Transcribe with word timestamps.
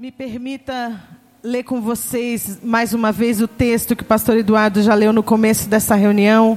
Me 0.00 0.12
permita 0.12 1.02
ler 1.42 1.64
com 1.64 1.80
vocês 1.80 2.60
mais 2.62 2.94
uma 2.94 3.10
vez 3.10 3.40
o 3.40 3.48
texto 3.48 3.96
que 3.96 4.04
o 4.04 4.06
pastor 4.06 4.36
Eduardo 4.36 4.80
já 4.80 4.94
leu 4.94 5.12
no 5.12 5.24
começo 5.24 5.68
dessa 5.68 5.96
reunião. 5.96 6.56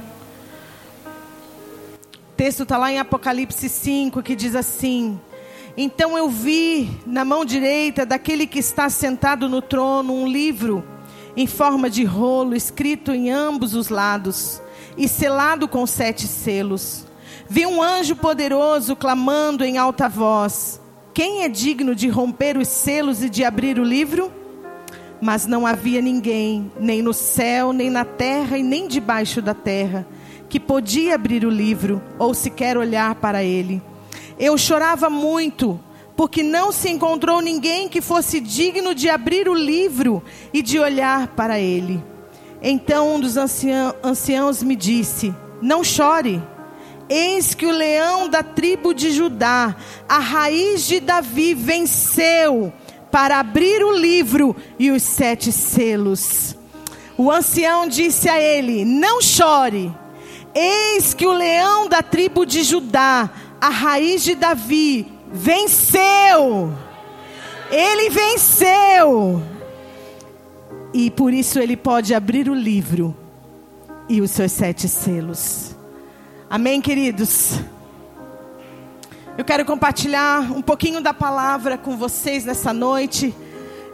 O 2.14 2.34
texto 2.36 2.62
está 2.62 2.78
lá 2.78 2.92
em 2.92 3.00
Apocalipse 3.00 3.68
5, 3.68 4.22
que 4.22 4.36
diz 4.36 4.54
assim: 4.54 5.20
Então 5.76 6.16
eu 6.16 6.28
vi 6.28 6.88
na 7.04 7.24
mão 7.24 7.44
direita 7.44 8.06
daquele 8.06 8.46
que 8.46 8.60
está 8.60 8.88
sentado 8.88 9.48
no 9.48 9.60
trono 9.60 10.14
um 10.14 10.28
livro 10.28 10.84
em 11.36 11.48
forma 11.48 11.90
de 11.90 12.04
rolo, 12.04 12.54
escrito 12.54 13.10
em 13.10 13.28
ambos 13.28 13.74
os 13.74 13.88
lados 13.88 14.62
e 14.96 15.08
selado 15.08 15.66
com 15.66 15.84
sete 15.84 16.28
selos. 16.28 17.04
Vi 17.48 17.66
um 17.66 17.82
anjo 17.82 18.14
poderoso 18.14 18.94
clamando 18.94 19.64
em 19.64 19.78
alta 19.78 20.08
voz 20.08 20.80
quem 21.14 21.42
é 21.42 21.48
digno 21.48 21.94
de 21.94 22.08
romper 22.08 22.56
os 22.56 22.68
selos 22.68 23.22
e 23.22 23.28
de 23.28 23.44
abrir 23.44 23.78
o 23.78 23.84
livro? 23.84 24.32
Mas 25.20 25.46
não 25.46 25.66
havia 25.66 26.00
ninguém, 26.00 26.72
nem 26.80 27.02
no 27.02 27.12
céu, 27.12 27.72
nem 27.72 27.90
na 27.90 28.04
terra 28.04 28.56
e 28.56 28.62
nem 28.62 28.88
debaixo 28.88 29.42
da 29.42 29.52
terra, 29.52 30.06
que 30.48 30.58
podia 30.58 31.14
abrir 31.14 31.44
o 31.44 31.50
livro 31.50 32.02
ou 32.18 32.32
sequer 32.32 32.78
olhar 32.78 33.14
para 33.16 33.44
ele. 33.44 33.82
Eu 34.38 34.56
chorava 34.56 35.10
muito, 35.10 35.78
porque 36.16 36.42
não 36.42 36.72
se 36.72 36.90
encontrou 36.90 37.42
ninguém 37.42 37.88
que 37.88 38.00
fosse 38.00 38.40
digno 38.40 38.94
de 38.94 39.10
abrir 39.10 39.48
o 39.48 39.54
livro 39.54 40.22
e 40.52 40.62
de 40.62 40.78
olhar 40.78 41.28
para 41.28 41.60
ele. 41.60 42.02
Então 42.62 43.16
um 43.16 43.20
dos 43.20 43.36
anciãos 43.36 44.62
me 44.62 44.74
disse: 44.74 45.34
Não 45.60 45.84
chore. 45.84 46.42
Eis 47.14 47.52
que 47.52 47.66
o 47.66 47.70
leão 47.70 48.26
da 48.26 48.42
tribo 48.42 48.94
de 48.94 49.10
Judá, 49.12 49.76
a 50.08 50.18
raiz 50.18 50.86
de 50.86 50.98
Davi, 50.98 51.52
venceu 51.52 52.72
para 53.10 53.38
abrir 53.38 53.84
o 53.84 53.92
livro 53.94 54.56
e 54.78 54.90
os 54.90 55.02
sete 55.02 55.52
selos. 55.52 56.56
O 57.18 57.30
ancião 57.30 57.86
disse 57.86 58.30
a 58.30 58.40
ele: 58.40 58.86
Não 58.86 59.20
chore. 59.20 59.94
Eis 60.54 61.12
que 61.12 61.26
o 61.26 61.34
leão 61.34 61.86
da 61.86 62.02
tribo 62.02 62.46
de 62.46 62.62
Judá, 62.62 63.28
a 63.60 63.68
raiz 63.68 64.24
de 64.24 64.34
Davi, 64.34 65.06
venceu. 65.30 66.72
Ele 67.70 68.08
venceu. 68.08 69.42
E 70.94 71.10
por 71.10 71.34
isso 71.34 71.58
ele 71.58 71.76
pode 71.76 72.14
abrir 72.14 72.48
o 72.48 72.54
livro 72.54 73.14
e 74.08 74.22
os 74.22 74.30
seus 74.30 74.52
sete 74.52 74.88
selos. 74.88 75.71
Amém, 76.52 76.82
queridos? 76.82 77.60
Eu 79.38 79.42
quero 79.42 79.64
compartilhar 79.64 80.52
um 80.52 80.60
pouquinho 80.60 81.00
da 81.00 81.14
palavra 81.14 81.78
com 81.78 81.96
vocês 81.96 82.44
nessa 82.44 82.74
noite. 82.74 83.34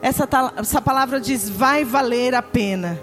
Essa, 0.03 0.29
essa 0.57 0.83
palavra 0.83 1.21
diz: 1.21 1.49
vai 1.49 1.85
valer 1.85 2.35
a 2.35 2.43
pena. 2.43 2.99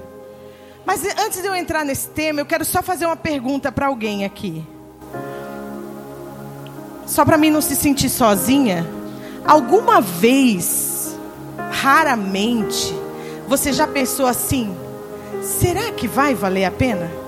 Mas 0.85 1.05
antes 1.17 1.41
de 1.41 1.47
eu 1.47 1.55
entrar 1.55 1.85
nesse 1.85 2.09
tema, 2.09 2.41
eu 2.41 2.45
quero 2.45 2.65
só 2.65 2.83
fazer 2.83 3.05
uma 3.05 3.15
pergunta 3.15 3.71
para 3.71 3.87
alguém 3.87 4.25
aqui. 4.25 4.61
Só 7.07 7.23
para 7.23 7.37
mim 7.37 7.49
não 7.49 7.61
se 7.61 7.77
sentir 7.77 8.09
sozinha. 8.09 8.85
Alguma 9.47 10.01
vez, 10.01 11.17
raramente, 11.71 12.93
você 13.47 13.71
já 13.71 13.87
pensou 13.87 14.27
assim: 14.27 14.75
será 15.41 15.93
que 15.93 16.09
vai 16.09 16.35
valer 16.35 16.65
a 16.65 16.71
pena? 16.71 17.24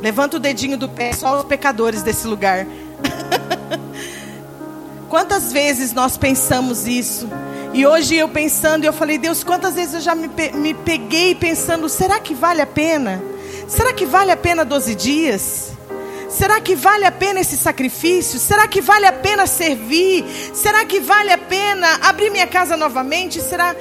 Levanta 0.00 0.36
o 0.36 0.40
dedinho 0.40 0.76
do 0.76 0.88
pé, 0.88 1.12
só 1.12 1.38
os 1.38 1.44
pecadores 1.44 2.02
desse 2.02 2.26
lugar. 2.26 2.66
Quantas 5.08 5.52
vezes 5.52 5.92
nós 5.92 6.16
pensamos 6.16 6.86
isso? 6.86 7.28
E 7.72 7.86
hoje 7.86 8.14
eu 8.14 8.28
pensando, 8.28 8.84
eu 8.84 8.92
falei, 8.92 9.18
Deus, 9.18 9.44
quantas 9.44 9.74
vezes 9.74 9.94
eu 9.94 10.00
já 10.00 10.14
me, 10.14 10.28
me 10.54 10.74
peguei 10.74 11.34
pensando, 11.34 11.88
será 11.88 12.18
que 12.18 12.34
vale 12.34 12.60
a 12.60 12.66
pena? 12.66 13.22
Será 13.66 13.92
que 13.92 14.06
vale 14.06 14.30
a 14.30 14.36
pena 14.36 14.64
12 14.64 14.94
dias? 14.94 15.72
Será 16.28 16.60
que 16.60 16.74
vale 16.74 17.04
a 17.04 17.12
pena 17.12 17.40
esse 17.40 17.56
sacrifício? 17.56 18.38
Será 18.38 18.66
que 18.66 18.80
vale 18.80 19.06
a 19.06 19.12
pena 19.12 19.46
servir? 19.46 20.24
Será 20.54 20.84
que 20.84 21.00
vale 21.00 21.32
a 21.32 21.38
pena 21.38 21.86
abrir 22.02 22.30
minha 22.30 22.46
casa 22.46 22.76
novamente? 22.76 23.40
Será? 23.40 23.74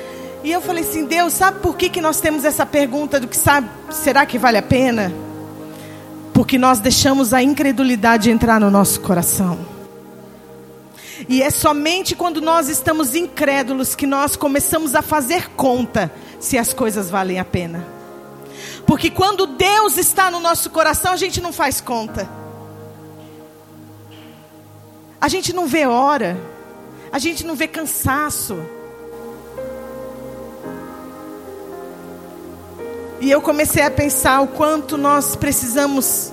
E 0.44 0.52
eu 0.52 0.62
falei 0.62 0.84
assim, 0.84 1.06
Deus, 1.06 1.34
sabe 1.34 1.60
por 1.60 1.76
que, 1.76 1.90
que 1.90 2.02
nós 2.02 2.20
temos 2.20 2.46
essa 2.46 2.66
pergunta 2.66 3.20
do 3.20 3.28
que 3.28 3.36
sabe, 3.36 3.70
será 3.90 4.26
que 4.26 4.38
vale 4.38 4.58
a 4.58 4.62
pena? 4.62 5.27
Porque 6.38 6.60
nós 6.60 6.80
deixamos 6.80 7.34
a 7.34 7.42
incredulidade 7.42 8.30
entrar 8.30 8.60
no 8.60 8.70
nosso 8.70 9.02
coração. 9.02 9.58
E 11.28 11.42
é 11.42 11.50
somente 11.50 12.14
quando 12.14 12.40
nós 12.40 12.70
estamos 12.70 13.16
incrédulos 13.16 13.96
que 13.96 14.06
nós 14.06 14.36
começamos 14.36 14.94
a 14.94 15.02
fazer 15.02 15.50
conta 15.56 16.14
se 16.40 16.56
as 16.56 16.76
coisas 16.76 17.10
valem 17.10 17.40
a 17.40 17.44
pena. 17.44 17.88
Porque 18.86 19.10
quando 19.10 19.48
Deus 19.48 19.98
está 19.98 20.30
no 20.30 20.40
nosso 20.40 20.70
coração, 20.70 21.12
a 21.12 21.18
gente 21.18 21.42
não 21.42 21.52
faz 21.52 21.82
conta. 21.82 22.30
A 25.20 25.28
gente 25.28 25.52
não 25.52 25.66
vê 25.66 25.88
hora. 25.88 26.40
A 27.12 27.18
gente 27.18 27.44
não 27.48 27.56
vê 27.56 27.68
cansaço. 27.68 28.64
E 33.20 33.32
eu 33.32 33.42
comecei 33.42 33.82
a 33.82 33.90
pensar 33.90 34.42
o 34.42 34.48
quanto 34.48 34.98
nós 34.98 35.36
precisamos 35.36 36.32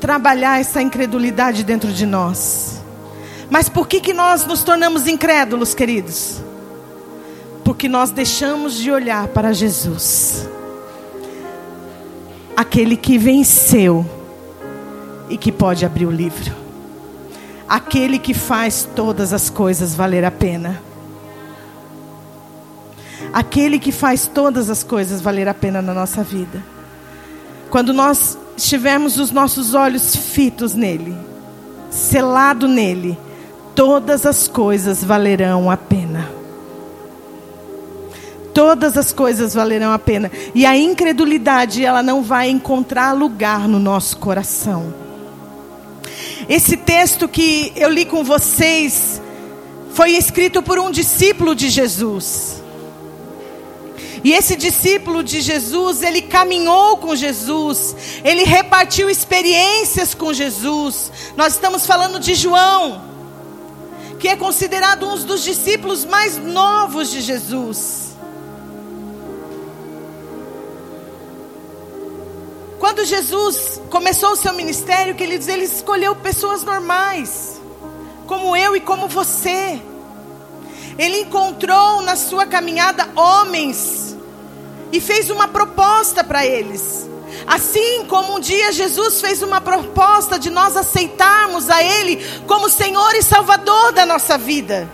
trabalhar 0.00 0.60
essa 0.60 0.80
incredulidade 0.80 1.64
dentro 1.64 1.92
de 1.92 2.06
nós. 2.06 2.80
Mas 3.50 3.68
por 3.68 3.88
que, 3.88 4.00
que 4.00 4.12
nós 4.12 4.46
nos 4.46 4.62
tornamos 4.62 5.06
incrédulos, 5.06 5.74
queridos? 5.74 6.40
Porque 7.64 7.88
nós 7.88 8.10
deixamos 8.10 8.74
de 8.74 8.90
olhar 8.90 9.28
para 9.28 9.52
Jesus, 9.52 10.48
aquele 12.56 12.96
que 12.96 13.18
venceu 13.18 14.06
e 15.28 15.36
que 15.36 15.50
pode 15.50 15.84
abrir 15.84 16.06
o 16.06 16.10
livro, 16.10 16.54
aquele 17.68 18.18
que 18.18 18.34
faz 18.34 18.88
todas 18.94 19.32
as 19.32 19.50
coisas 19.50 19.94
valer 19.94 20.24
a 20.24 20.30
pena 20.30 20.80
aquele 23.34 23.80
que 23.80 23.90
faz 23.90 24.30
todas 24.32 24.70
as 24.70 24.84
coisas 24.84 25.20
valer 25.20 25.48
a 25.48 25.54
pena 25.54 25.82
na 25.82 25.92
nossa 25.92 26.22
vida. 26.22 26.62
Quando 27.68 27.92
nós 27.92 28.38
estivermos 28.56 29.18
os 29.18 29.32
nossos 29.32 29.74
olhos 29.74 30.14
fitos 30.14 30.72
nele, 30.74 31.16
selado 31.90 32.68
nele, 32.68 33.18
todas 33.74 34.24
as 34.24 34.46
coisas 34.46 35.02
valerão 35.02 35.68
a 35.68 35.76
pena. 35.76 36.30
Todas 38.54 38.96
as 38.96 39.12
coisas 39.12 39.52
valerão 39.52 39.92
a 39.92 39.98
pena. 39.98 40.30
E 40.54 40.64
a 40.64 40.76
incredulidade, 40.76 41.84
ela 41.84 42.04
não 42.04 42.22
vai 42.22 42.48
encontrar 42.48 43.10
lugar 43.14 43.66
no 43.66 43.80
nosso 43.80 44.16
coração. 44.18 44.94
Esse 46.48 46.76
texto 46.76 47.26
que 47.26 47.72
eu 47.74 47.90
li 47.90 48.04
com 48.04 48.22
vocês 48.22 49.20
foi 49.92 50.12
escrito 50.12 50.62
por 50.62 50.78
um 50.78 50.92
discípulo 50.92 51.52
de 51.52 51.68
Jesus. 51.68 52.62
E 54.24 54.32
esse 54.32 54.56
discípulo 54.56 55.22
de 55.22 55.42
Jesus, 55.42 56.02
ele 56.02 56.22
caminhou 56.22 56.96
com 56.96 57.14
Jesus, 57.14 57.94
ele 58.24 58.44
repartiu 58.44 59.10
experiências 59.10 60.14
com 60.14 60.32
Jesus. 60.32 61.12
Nós 61.36 61.52
estamos 61.52 61.86
falando 61.86 62.18
de 62.18 62.34
João, 62.34 63.04
que 64.18 64.26
é 64.26 64.34
considerado 64.34 65.06
um 65.06 65.18
dos 65.26 65.44
discípulos 65.44 66.06
mais 66.06 66.38
novos 66.38 67.10
de 67.10 67.20
Jesus. 67.20 68.14
Quando 72.80 73.04
Jesus 73.04 73.78
começou 73.90 74.32
o 74.32 74.36
seu 74.36 74.54
ministério, 74.54 75.14
que 75.14 75.22
ele 75.22 75.36
diz, 75.36 75.48
ele 75.48 75.64
escolheu 75.64 76.16
pessoas 76.16 76.62
normais, 76.62 77.60
como 78.26 78.56
eu 78.56 78.74
e 78.74 78.80
como 78.80 79.06
você. 79.06 79.78
Ele 80.98 81.20
encontrou 81.20 82.00
na 82.00 82.16
sua 82.16 82.46
caminhada 82.46 83.06
homens 83.14 84.03
e 84.92 85.00
fez 85.00 85.30
uma 85.30 85.48
proposta 85.48 86.22
para 86.22 86.46
eles. 86.46 87.08
Assim 87.46 88.06
como 88.06 88.36
um 88.36 88.40
dia 88.40 88.72
Jesus 88.72 89.20
fez 89.20 89.42
uma 89.42 89.60
proposta 89.60 90.38
de 90.38 90.50
nós 90.50 90.76
aceitarmos 90.76 91.68
a 91.68 91.82
Ele 91.82 92.24
como 92.46 92.70
Senhor 92.70 93.14
e 93.14 93.22
Salvador 93.22 93.92
da 93.92 94.06
nossa 94.06 94.38
vida. 94.38 94.88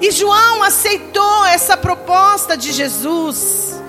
E 0.00 0.10
João 0.10 0.62
aceitou 0.62 1.44
essa 1.46 1.76
proposta 1.76 2.56
de 2.56 2.72
Jesus. 2.72 3.80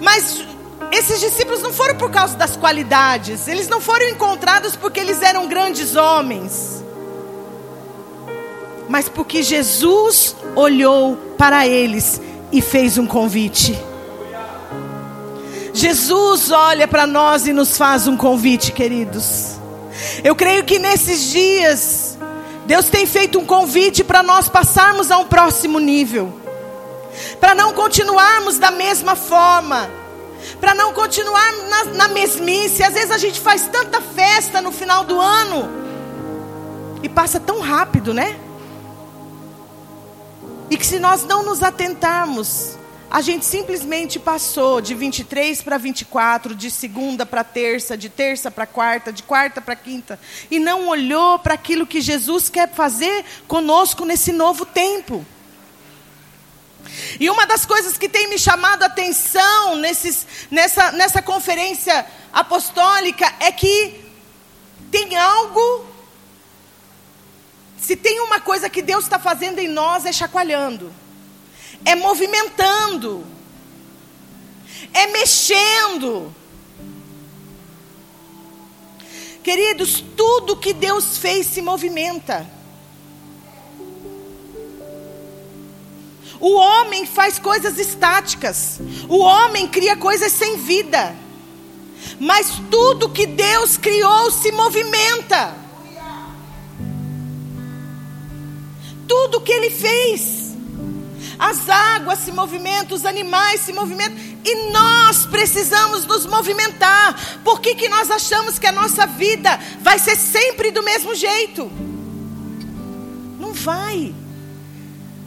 Mas 0.00 0.44
esses 0.90 1.20
discípulos 1.20 1.62
não 1.62 1.72
foram 1.72 1.96
por 1.96 2.10
causa 2.10 2.36
das 2.36 2.56
qualidades, 2.56 3.48
eles 3.48 3.68
não 3.68 3.80
foram 3.80 4.08
encontrados 4.08 4.76
porque 4.76 5.00
eles 5.00 5.22
eram 5.22 5.48
grandes 5.48 5.96
homens 5.96 6.85
mas 8.88 9.08
porque 9.08 9.42
Jesus 9.42 10.36
olhou 10.54 11.16
para 11.36 11.66
eles 11.66 12.20
e 12.52 12.60
fez 12.62 12.98
um 12.98 13.06
convite. 13.06 13.78
Jesus 15.72 16.50
olha 16.50 16.88
para 16.88 17.06
nós 17.06 17.46
e 17.46 17.52
nos 17.52 17.76
faz 17.76 18.06
um 18.06 18.16
convite, 18.16 18.72
queridos. 18.72 19.56
Eu 20.24 20.34
creio 20.34 20.64
que 20.64 20.78
nesses 20.78 21.30
dias 21.30 22.16
Deus 22.64 22.86
tem 22.86 23.06
feito 23.06 23.38
um 23.38 23.44
convite 23.44 24.02
para 24.02 24.22
nós 24.22 24.48
passarmos 24.48 25.10
a 25.10 25.18
um 25.18 25.26
próximo 25.26 25.78
nível, 25.78 26.32
para 27.40 27.54
não 27.54 27.72
continuarmos 27.72 28.58
da 28.58 28.70
mesma 28.70 29.14
forma, 29.14 29.88
para 30.60 30.74
não 30.74 30.92
continuar 30.92 31.52
na, 31.68 31.84
na 31.84 32.08
mesmice. 32.08 32.82
Às 32.82 32.94
vezes 32.94 33.10
a 33.10 33.18
gente 33.18 33.38
faz 33.38 33.68
tanta 33.68 34.00
festa 34.00 34.60
no 34.60 34.72
final 34.72 35.04
do 35.04 35.20
ano 35.20 35.68
e 37.02 37.08
passa 37.08 37.38
tão 37.38 37.60
rápido, 37.60 38.14
né? 38.14 38.36
E 40.70 40.76
que 40.76 40.86
se 40.86 40.98
nós 40.98 41.24
não 41.24 41.44
nos 41.44 41.62
atentarmos, 41.62 42.76
a 43.08 43.20
gente 43.20 43.44
simplesmente 43.44 44.18
passou 44.18 44.80
de 44.80 44.94
23 44.94 45.62
para 45.62 45.78
24, 45.78 46.54
de 46.54 46.70
segunda 46.70 47.24
para 47.24 47.44
terça, 47.44 47.96
de 47.96 48.08
terça 48.08 48.50
para 48.50 48.66
quarta, 48.66 49.12
de 49.12 49.22
quarta 49.22 49.60
para 49.60 49.76
quinta, 49.76 50.18
e 50.50 50.58
não 50.58 50.88
olhou 50.88 51.38
para 51.38 51.54
aquilo 51.54 51.86
que 51.86 52.00
Jesus 52.00 52.48
quer 52.48 52.72
fazer 52.72 53.24
conosco 53.46 54.04
nesse 54.04 54.32
novo 54.32 54.66
tempo. 54.66 55.24
E 57.18 57.30
uma 57.30 57.46
das 57.46 57.64
coisas 57.64 57.96
que 57.96 58.08
tem 58.08 58.28
me 58.28 58.38
chamado 58.38 58.82
a 58.82 58.86
atenção 58.86 59.76
nesses, 59.76 60.26
nessa, 60.50 60.92
nessa 60.92 61.22
conferência 61.22 62.04
apostólica 62.32 63.32
é 63.40 63.52
que 63.52 64.04
tem 64.90 65.16
algo, 65.16 65.86
se 67.78 67.96
tem 67.96 68.20
uma 68.20 68.40
coisa 68.40 68.68
que 68.68 68.82
Deus 68.82 69.04
está 69.04 69.18
fazendo 69.18 69.58
em 69.58 69.68
nós 69.68 70.06
é 70.06 70.12
chacoalhando 70.12 70.92
é 71.84 71.94
movimentando, 71.94 73.24
é 74.92 75.06
mexendo. 75.08 76.34
Queridos, 79.42 80.02
tudo 80.16 80.56
que 80.56 80.72
Deus 80.72 81.18
fez 81.18 81.46
se 81.46 81.62
movimenta. 81.62 82.44
O 86.40 86.54
homem 86.54 87.06
faz 87.06 87.38
coisas 87.38 87.78
estáticas, 87.78 88.78
o 89.08 89.18
homem 89.18 89.68
cria 89.68 89.96
coisas 89.96 90.32
sem 90.32 90.58
vida. 90.58 91.14
Mas 92.20 92.60
tudo 92.70 93.08
que 93.08 93.26
Deus 93.26 93.76
criou 93.76 94.30
se 94.30 94.52
movimenta. 94.52 95.65
Tudo 99.06 99.40
que 99.40 99.52
Ele 99.52 99.70
fez 99.70 100.46
as 101.38 101.68
águas 101.68 102.20
se 102.20 102.32
movimentam, 102.32 102.96
os 102.96 103.04
animais 103.04 103.60
se 103.60 103.72
movimentam, 103.72 104.16
e 104.44 104.70
nós 104.70 105.26
precisamos 105.26 106.06
nos 106.06 106.24
movimentar. 106.24 107.14
Por 107.44 107.60
que, 107.60 107.74
que 107.74 107.88
nós 107.88 108.10
achamos 108.10 108.58
que 108.58 108.66
a 108.66 108.72
nossa 108.72 109.06
vida 109.06 109.58
vai 109.80 109.98
ser 109.98 110.16
sempre 110.16 110.70
do 110.70 110.82
mesmo 110.82 111.14
jeito? 111.14 111.70
Não 113.38 113.52
vai. 113.52 114.14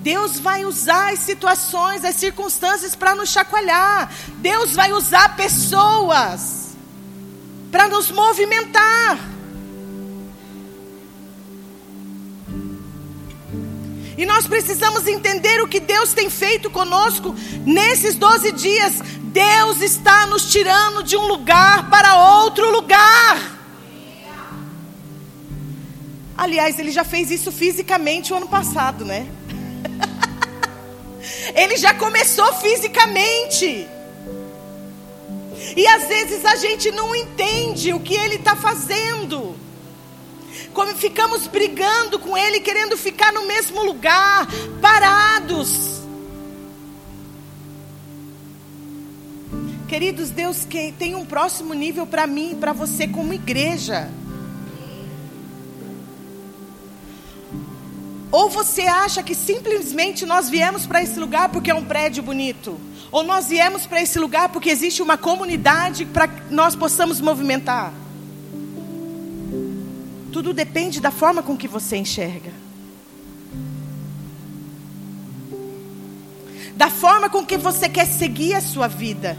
Deus 0.02 0.40
vai 0.40 0.66
usar 0.66 1.14
as 1.14 1.20
situações, 1.20 2.04
as 2.04 2.16
circunstâncias 2.16 2.96
para 2.96 3.14
nos 3.14 3.30
chacoalhar. 3.30 4.12
Deus 4.38 4.74
vai 4.74 4.92
usar 4.94 5.36
pessoas 5.36 6.70
para 7.72 7.88
nos 7.88 8.10
movimentar. 8.10 9.29
E 14.20 14.26
nós 14.26 14.46
precisamos 14.46 15.08
entender 15.08 15.62
o 15.62 15.68
que 15.68 15.80
Deus 15.80 16.12
tem 16.12 16.30
feito 16.30 16.70
conosco 16.70 17.34
nesses 17.66 18.16
12 18.16 18.52
dias. 18.52 18.96
Deus 19.24 19.82
está 19.82 20.26
nos 20.26 20.52
tirando 20.52 21.04
de 21.04 21.16
um 21.16 21.26
lugar 21.26 21.90
para 21.90 22.42
outro 22.42 22.70
lugar. 22.70 23.58
Aliás, 26.38 26.78
ele 26.78 26.92
já 26.92 27.06
fez 27.06 27.32
isso 27.32 27.50
fisicamente 27.50 28.34
o 28.34 28.36
ano 28.36 28.50
passado, 28.50 29.06
né? 29.06 29.26
ele 31.56 31.78
já 31.78 31.94
começou 31.94 32.54
fisicamente. 32.56 33.88
E 35.78 35.88
às 35.88 36.10
vezes 36.10 36.44
a 36.44 36.58
gente 36.58 36.92
não 36.92 37.16
entende 37.16 37.94
o 37.94 38.02
que 38.02 38.16
ele 38.16 38.36
está 38.36 38.54
fazendo 38.54 39.56
como 40.74 40.96
ficamos 40.96 41.48
brigando 41.48 42.20
com 42.20 42.38
Ele, 42.38 42.60
querendo 42.60 42.98
ficar 42.98 43.34
no 43.34 43.46
mesmo 43.46 43.84
lugar, 43.84 44.48
parados. 44.82 46.00
Queridos, 49.88 50.30
Deus 50.30 50.68
tem 51.00 51.16
um 51.16 51.26
próximo 51.26 51.74
nível 51.74 52.06
para 52.06 52.28
mim 52.28 52.52
e 52.52 52.56
para 52.56 52.74
você 52.74 53.08
como 53.08 53.34
igreja. 53.34 54.10
Ou 58.32 58.50
você 58.50 58.84
acha 58.84 59.24
que 59.24 59.34
simplesmente 59.34 60.26
nós 60.26 60.48
viemos 60.48 60.86
para 60.86 61.02
esse 61.02 61.20
lugar 61.20 61.50
porque 61.50 61.72
é 61.72 61.74
um 61.76 61.84
prédio 61.84 62.22
bonito? 62.22 62.80
Ou 63.12 63.24
nós 63.24 63.48
viemos 63.48 63.88
para 63.88 64.02
esse 64.02 64.20
lugar 64.20 64.50
porque 64.50 64.70
existe 64.70 65.02
uma 65.02 65.18
comunidade 65.18 66.06
para 66.06 66.28
que 66.28 66.54
nós 66.54 66.76
possamos 66.76 67.20
movimentar? 67.20 67.92
Tudo 70.32 70.54
depende 70.54 71.00
da 71.00 71.12
forma 71.12 71.42
com 71.42 71.58
que 71.58 71.68
você 71.68 71.98
enxerga. 71.98 72.52
Da 76.76 76.90
forma 76.90 77.30
com 77.30 77.46
que 77.46 77.58
você 77.58 77.90
quer 77.90 78.06
seguir 78.06 78.54
a 78.54 78.62
sua 78.62 78.88
vida. 78.88 79.38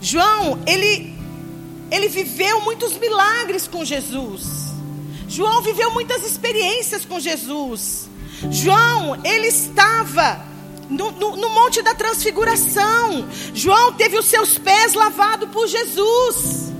João, 0.00 0.58
ele 0.66 1.18
ele 1.90 2.08
viveu 2.08 2.60
muitos 2.60 2.96
milagres 2.96 3.66
com 3.66 3.84
Jesus. 3.84 4.72
João 5.28 5.60
viveu 5.60 5.90
muitas 5.92 6.24
experiências 6.24 7.04
com 7.04 7.18
Jesus. 7.18 8.08
João, 8.50 9.20
ele 9.24 9.48
estava 9.48 10.49
no, 10.90 11.12
no, 11.12 11.36
no, 11.36 11.48
Monte 11.48 11.80
da 11.80 11.94
Transfiguração. 11.94 13.28
João 13.54 13.92
teve 13.92 14.18
os 14.18 14.26
seus 14.26 14.58
pés 14.58 14.92
lavados 14.94 15.48
por 15.50 15.66
Jesus. 15.66 16.70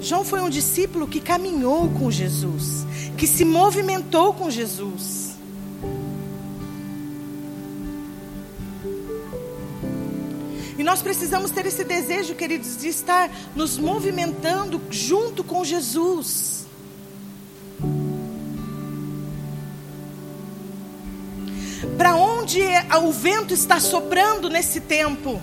João 0.00 0.24
foi 0.24 0.40
um 0.40 0.48
discípulo 0.48 1.06
que 1.06 1.20
caminhou 1.20 1.88
com 1.90 2.10
Jesus, 2.10 2.86
que 3.18 3.26
se 3.26 3.44
movimentou 3.44 4.32
com 4.32 4.50
Jesus. 4.50 5.30
E 10.78 10.82
nós 10.82 11.02
precisamos 11.02 11.50
ter 11.50 11.66
esse 11.66 11.84
desejo, 11.84 12.34
queridos, 12.34 12.78
de 12.78 12.88
estar 12.88 13.30
nos 13.54 13.76
movimentando 13.76 14.80
junto 14.90 15.44
com 15.44 15.62
Jesus. 15.62 16.59
Para 22.00 22.16
onde 22.16 22.62
o 23.02 23.12
vento 23.12 23.52
está 23.52 23.78
soprando 23.78 24.48
nesse 24.48 24.80
tempo? 24.80 25.38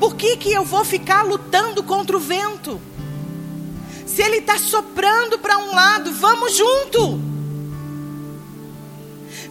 Por 0.00 0.16
que, 0.16 0.36
que 0.36 0.52
eu 0.52 0.64
vou 0.64 0.84
ficar 0.84 1.22
lutando 1.22 1.84
contra 1.84 2.16
o 2.16 2.18
vento? 2.18 2.80
Se 4.04 4.20
ele 4.20 4.38
está 4.38 4.58
soprando 4.58 5.38
para 5.38 5.56
um 5.56 5.72
lado, 5.72 6.12
vamos 6.14 6.56
junto. 6.56 7.20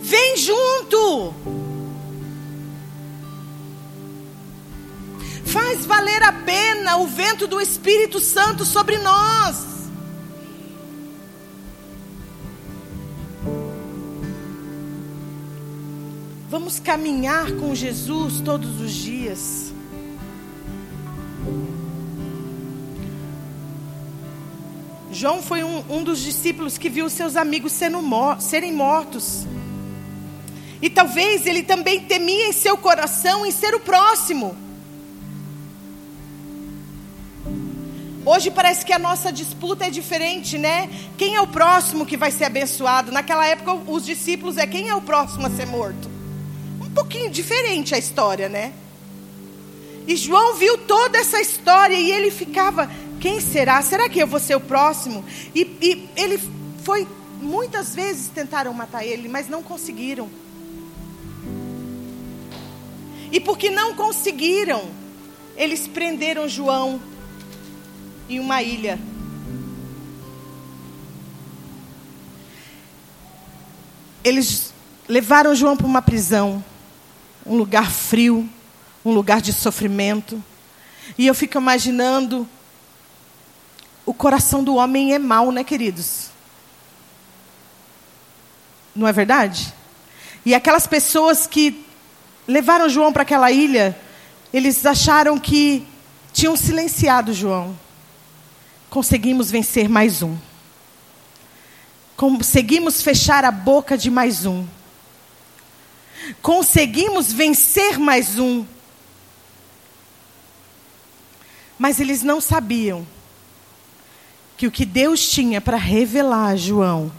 Vem 0.02 0.36
junto. 0.36 1.34
Faz 5.46 5.86
valer 5.86 6.24
a 6.24 6.34
pena 6.34 6.98
o 6.98 7.08
vento 7.08 7.48
do 7.48 7.62
Espírito 7.62 8.20
Santo 8.20 8.66
sobre 8.66 8.98
nós. 8.98 9.73
Vamos 16.54 16.80
caminhar 16.80 17.52
com 17.54 17.74
Jesus 17.74 18.40
todos 18.40 18.80
os 18.80 18.92
dias. 18.92 19.74
João 25.12 25.42
foi 25.42 25.64
um, 25.64 25.84
um, 25.90 26.04
dos 26.04 26.20
discípulos 26.20 26.78
que 26.78 26.90
viu 26.90 27.10
seus 27.10 27.36
amigos 27.36 27.74
mor 28.04 28.40
serem 28.40 28.72
mortos. 28.72 29.48
E 30.80 30.92
talvez 30.92 31.48
ele 31.48 31.64
também 31.64 32.02
temia 32.02 32.50
em 32.50 32.54
seu 32.54 32.78
coração 32.78 33.48
em 33.48 33.52
ser 33.52 33.74
o 33.74 33.80
próximo. 33.80 34.56
Hoje 38.24 38.52
parece 38.52 38.86
que 38.86 38.94
a 38.94 39.00
nossa 39.00 39.34
disputa 39.34 39.86
é 39.86 39.90
diferente, 39.90 40.60
né? 40.60 40.88
Quem 41.18 41.34
é 41.34 41.42
o 41.42 41.48
próximo 41.48 42.06
que 42.06 42.16
vai 42.16 42.30
ser 42.30 42.44
abençoado? 42.44 43.12
Naquela 43.12 43.48
época, 43.48 43.74
os 43.88 44.06
discípulos 44.06 44.60
é 44.60 44.68
quem 44.68 44.88
é 44.88 44.94
o 44.94 45.02
próximo 45.02 45.48
a 45.48 45.50
ser 45.50 45.66
morto 45.66 46.13
pouquinho 46.94 47.30
diferente 47.30 47.94
a 47.96 47.98
história, 47.98 48.48
né? 48.48 48.74
E 50.08 50.16
João 50.16 50.56
viu 50.56 50.78
toda 50.78 51.18
essa 51.18 51.40
história 51.40 51.96
e 51.96 52.12
ele 52.12 52.30
ficava: 52.30 52.90
quem 53.20 53.40
será? 53.40 53.82
Será 53.82 54.10
que 54.10 54.20
eu 54.20 54.28
vou 54.28 54.40
ser 54.40 54.56
o 54.56 54.60
próximo? 54.60 55.24
E, 55.56 55.62
e 55.82 56.10
ele 56.16 56.40
foi, 56.84 57.08
muitas 57.42 57.96
vezes 57.96 58.28
tentaram 58.28 58.74
matar 58.74 59.06
ele, 59.06 59.28
mas 59.28 59.48
não 59.48 59.64
conseguiram. 59.64 60.30
E 63.32 63.40
porque 63.40 63.70
não 63.70 63.96
conseguiram, 63.96 64.90
eles 65.56 65.88
prenderam 65.88 66.48
João 66.48 67.02
em 68.30 68.40
uma 68.40 68.62
ilha. 68.62 69.00
Eles 74.24 74.74
levaram 75.08 75.56
João 75.56 75.76
para 75.76 75.88
uma 75.88 76.02
prisão, 76.02 76.64
um 77.46 77.56
lugar 77.56 77.92
frio, 77.92 78.50
um 79.04 79.12
lugar 79.12 79.42
de 79.42 79.52
sofrimento. 79.52 80.44
E 81.18 81.28
eu 81.28 81.36
fico 81.36 81.58
imaginando 81.58 82.48
o 84.06 84.14
coração 84.14 84.64
do 84.64 84.76
homem 84.76 85.14
é 85.14 85.20
mau, 85.20 85.52
né, 85.52 85.64
queridos? 85.64 86.30
Não 88.96 89.08
é 89.08 89.12
verdade? 89.12 89.74
E 90.46 90.54
aquelas 90.54 90.86
pessoas 90.86 91.48
que 91.48 91.86
levaram 92.48 92.90
João 92.90 93.14
para 93.14 93.24
aquela 93.24 93.52
ilha, 93.52 93.98
eles 94.54 94.86
acharam 94.86 95.40
que 95.40 95.88
tinham 96.34 96.56
silenciado 96.56 97.34
João. 97.34 97.78
Conseguimos 98.90 99.50
vencer 99.50 99.88
mais 99.90 100.22
um. 100.22 100.36
Conseguimos 102.16 103.02
fechar 103.02 103.44
a 103.46 103.52
boca 103.52 103.98
de 103.98 104.12
mais 104.12 104.46
um. 104.46 104.66
Conseguimos 106.42 107.32
vencer 107.32 107.98
mais 108.00 108.38
um. 108.40 108.66
Mas 111.78 112.00
eles 112.00 112.22
não 112.24 112.40
sabiam 112.40 113.06
que 114.56 114.68
o 114.68 114.72
que 114.72 114.86
Deus 114.86 115.28
tinha 115.28 115.60
para 115.60 115.78
revelar 115.78 116.50
a 116.52 116.56
João 116.56 117.12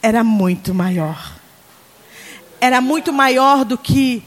era 0.00 0.24
muito 0.24 0.74
maior. 0.74 1.34
Era 2.60 2.80
muito 2.80 3.12
maior 3.12 3.64
do 3.64 3.76
que 3.76 4.22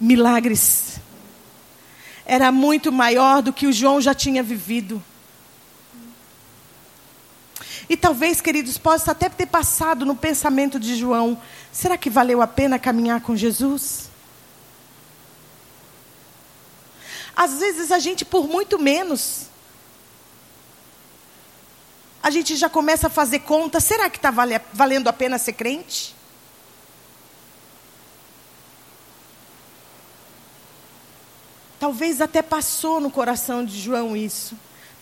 milagres. 0.00 1.00
Era 2.24 2.50
muito 2.50 2.90
maior 2.90 3.42
do 3.42 3.52
que 3.52 3.66
o 3.66 3.72
João 3.72 4.00
já 4.00 4.14
tinha 4.14 4.42
vivido. 4.42 5.02
E 7.88 7.96
talvez, 7.96 8.40
queridos, 8.40 8.78
possa 8.78 9.12
até 9.12 9.28
ter 9.28 9.46
passado 9.46 10.04
no 10.04 10.16
pensamento 10.16 10.80
de 10.80 10.96
João: 10.96 11.38
será 11.76 11.98
que 11.98 12.08
valeu 12.08 12.40
a 12.40 12.46
pena 12.46 12.78
caminhar 12.78 13.20
com 13.20 13.36
Jesus? 13.36 14.08
Às 17.36 17.58
vezes 17.58 17.92
a 17.92 17.98
gente, 17.98 18.24
por 18.24 18.48
muito 18.48 18.78
menos, 18.78 19.48
a 22.22 22.30
gente 22.30 22.56
já 22.56 22.70
começa 22.70 23.08
a 23.08 23.10
fazer 23.10 23.40
conta: 23.40 23.78
será 23.78 24.08
que 24.08 24.16
está 24.16 24.32
valendo 24.72 25.08
a 25.08 25.12
pena 25.12 25.36
ser 25.36 25.52
crente? 25.52 26.16
Talvez 31.78 32.22
até 32.22 32.40
passou 32.40 33.00
no 33.00 33.10
coração 33.10 33.62
de 33.62 33.78
João 33.78 34.16
isso 34.16 34.56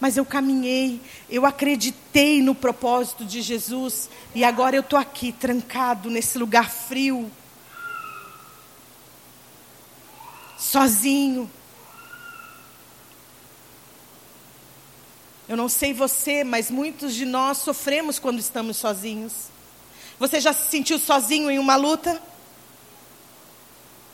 mas 0.04 0.18
eu 0.18 0.26
caminhei, 0.26 1.00
eu 1.30 1.46
acreditei 1.46 2.42
no 2.42 2.54
propósito 2.54 3.24
de 3.24 3.40
Jesus 3.40 4.10
e 4.34 4.44
agora 4.44 4.76
eu 4.76 4.82
estou 4.82 4.98
aqui 4.98 5.32
trancado 5.32 6.10
nesse 6.10 6.36
lugar 6.36 6.70
frio, 6.70 7.32
sozinho. 10.58 11.50
Eu 15.48 15.56
não 15.56 15.70
sei 15.70 15.94
você, 15.94 16.44
mas 16.44 16.70
muitos 16.70 17.14
de 17.14 17.24
nós 17.24 17.56
sofremos 17.56 18.18
quando 18.18 18.38
estamos 18.38 18.76
sozinhos. 18.76 19.32
Você 20.18 20.38
já 20.38 20.52
se 20.52 20.70
sentiu 20.70 20.98
sozinho 20.98 21.50
em 21.50 21.58
uma 21.58 21.76
luta? 21.76 22.20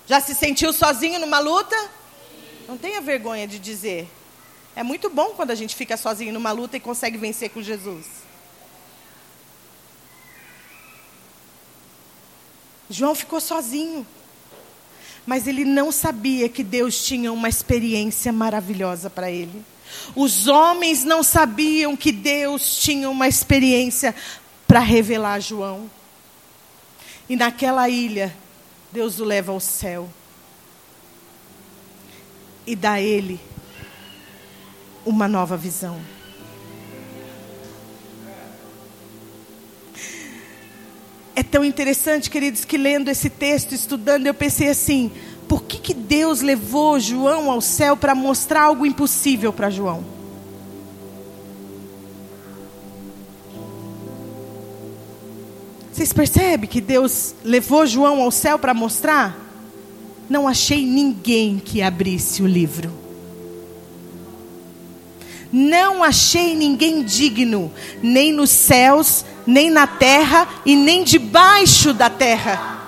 Já 0.07 0.21
se 0.21 0.37
sentiu 0.37 0.73
sozinho 0.73 1.19
numa 1.19 1.41
luta? 1.41 1.75
Não 2.69 2.79
tenha 2.79 3.01
vergonha 3.01 3.49
de 3.49 3.59
dizer. 3.59 4.09
É 4.81 4.83
muito 4.83 5.11
bom 5.11 5.35
quando 5.37 5.51
a 5.51 5.55
gente 5.55 5.77
fica 5.77 5.95
sozinho 5.95 6.33
numa 6.33 6.53
luta 6.53 6.75
e 6.75 6.81
consegue 6.81 7.19
vencer 7.19 7.51
com 7.51 7.61
Jesus. 7.61 8.07
João 12.89 13.15
ficou 13.15 13.43
sozinho. 13.43 14.07
Mas 15.27 15.47
ele 15.47 15.67
não 15.67 15.93
sabia 15.93 16.49
que 16.49 16.65
Deus 16.65 17.05
tinha 17.05 17.31
uma 17.31 17.47
experiência 17.47 18.33
maravilhosa 18.33 19.11
para 19.11 19.31
ele. 19.31 19.63
Os 20.17 20.49
homens 20.49 21.05
não 21.05 21.23
sabiam 21.23 21.95
que 21.95 22.11
Deus 22.11 22.79
tinha 22.79 23.11
uma 23.11 23.29
experiência 23.29 24.15
para 24.67 24.81
revelar 24.81 25.35
a 25.35 25.41
João. 25.41 25.91
E 27.29 27.37
naquela 27.37 27.87
ilha, 27.91 28.35
Deus 28.91 29.21
o 29.21 29.25
leva 29.25 29.53
ao 29.53 29.61
céu. 29.61 30.09
E 32.67 32.75
dá 32.75 32.93
a 32.93 33.03
ele 33.03 33.50
uma 35.11 35.29
nova 35.29 35.57
visão. 35.57 35.99
É 41.35 41.43
tão 41.43 41.65
interessante, 41.65 42.31
queridos, 42.31 42.65
que 42.65 42.77
lendo 42.77 43.09
esse 43.09 43.29
texto, 43.29 43.75
estudando, 43.75 44.27
eu 44.27 44.35
pensei 44.35 44.69
assim: 44.69 45.11
por 45.49 45.65
que, 45.65 45.79
que 45.79 45.95
Deus 45.95 46.41
levou 46.41 47.01
João 47.01 47.51
ao 47.51 47.61
céu 47.61 47.97
para 47.97 48.15
mostrar 48.15 48.63
algo 48.63 48.87
impossível 48.87 49.53
para 49.53 49.71
João? 49.71 50.05
Vocês 55.93 56.13
percebem 56.13 56.69
que 56.69 56.81
Deus 56.81 57.35
levou 57.45 57.85
João 57.85 58.23
ao 58.23 58.31
céu 58.31 58.59
para 58.59 58.73
mostrar? 58.73 59.39
Não 60.31 60.47
achei 60.47 60.87
ninguém 60.87 61.59
que 61.59 61.83
abrisse 61.83 62.43
o 62.43 62.47
livro. 62.47 63.10
Não 65.53 66.03
achei 66.05 66.55
ninguém 66.55 67.03
digno, 67.03 67.73
nem 68.03 68.33
nos 68.33 68.51
céus, 68.51 69.25
nem 69.47 69.71
na 69.71 69.87
terra 69.87 70.49
e 70.65 70.77
nem 70.77 71.03
debaixo 71.03 71.93
da 71.93 72.09
terra. 72.09 72.79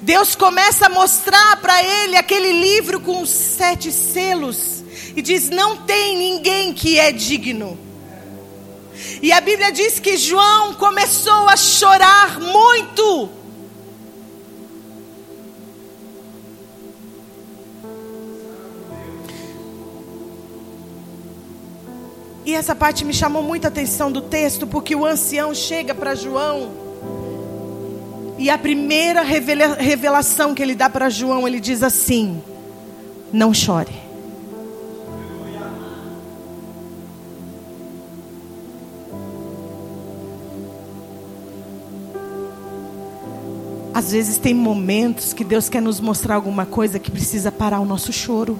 Deus 0.00 0.34
começa 0.34 0.86
a 0.86 0.90
mostrar 0.90 1.56
para 1.56 1.82
ele 1.82 2.16
aquele 2.16 2.52
livro 2.60 3.00
com 3.00 3.22
os 3.22 3.30
sete 3.30 3.92
selos 3.92 4.82
e 5.16 5.22
diz: 5.22 5.50
Não 5.50 5.76
tem 5.78 6.16
ninguém 6.16 6.72
que 6.72 6.98
é 6.98 7.12
digno. 7.12 7.78
E 9.20 9.32
a 9.32 9.40
Bíblia 9.40 9.72
diz 9.72 9.98
que 9.98 10.16
João 10.16 10.74
começou 10.74 11.48
a 11.48 11.56
chorar 11.56 12.40
muito. 12.40 13.41
E 22.44 22.54
essa 22.54 22.74
parte 22.74 23.04
me 23.04 23.14
chamou 23.14 23.42
muita 23.42 23.68
atenção 23.68 24.10
do 24.10 24.20
texto, 24.20 24.66
porque 24.66 24.96
o 24.96 25.06
ancião 25.06 25.54
chega 25.54 25.94
para 25.94 26.14
João. 26.14 26.72
E 28.36 28.50
a 28.50 28.58
primeira 28.58 29.22
revelação 29.22 30.52
que 30.52 30.60
ele 30.60 30.74
dá 30.74 30.90
para 30.90 31.08
João, 31.08 31.46
ele 31.46 31.60
diz 31.60 31.82
assim: 31.84 32.42
Não 33.32 33.54
chore. 33.54 33.92
Às 43.94 44.10
vezes 44.10 44.38
tem 44.38 44.54
momentos 44.54 45.32
que 45.32 45.44
Deus 45.44 45.68
quer 45.68 45.82
nos 45.82 46.00
mostrar 46.00 46.34
alguma 46.34 46.66
coisa 46.66 46.98
que 46.98 47.10
precisa 47.10 47.52
parar 47.52 47.78
o 47.78 47.84
nosso 47.84 48.12
choro. 48.12 48.58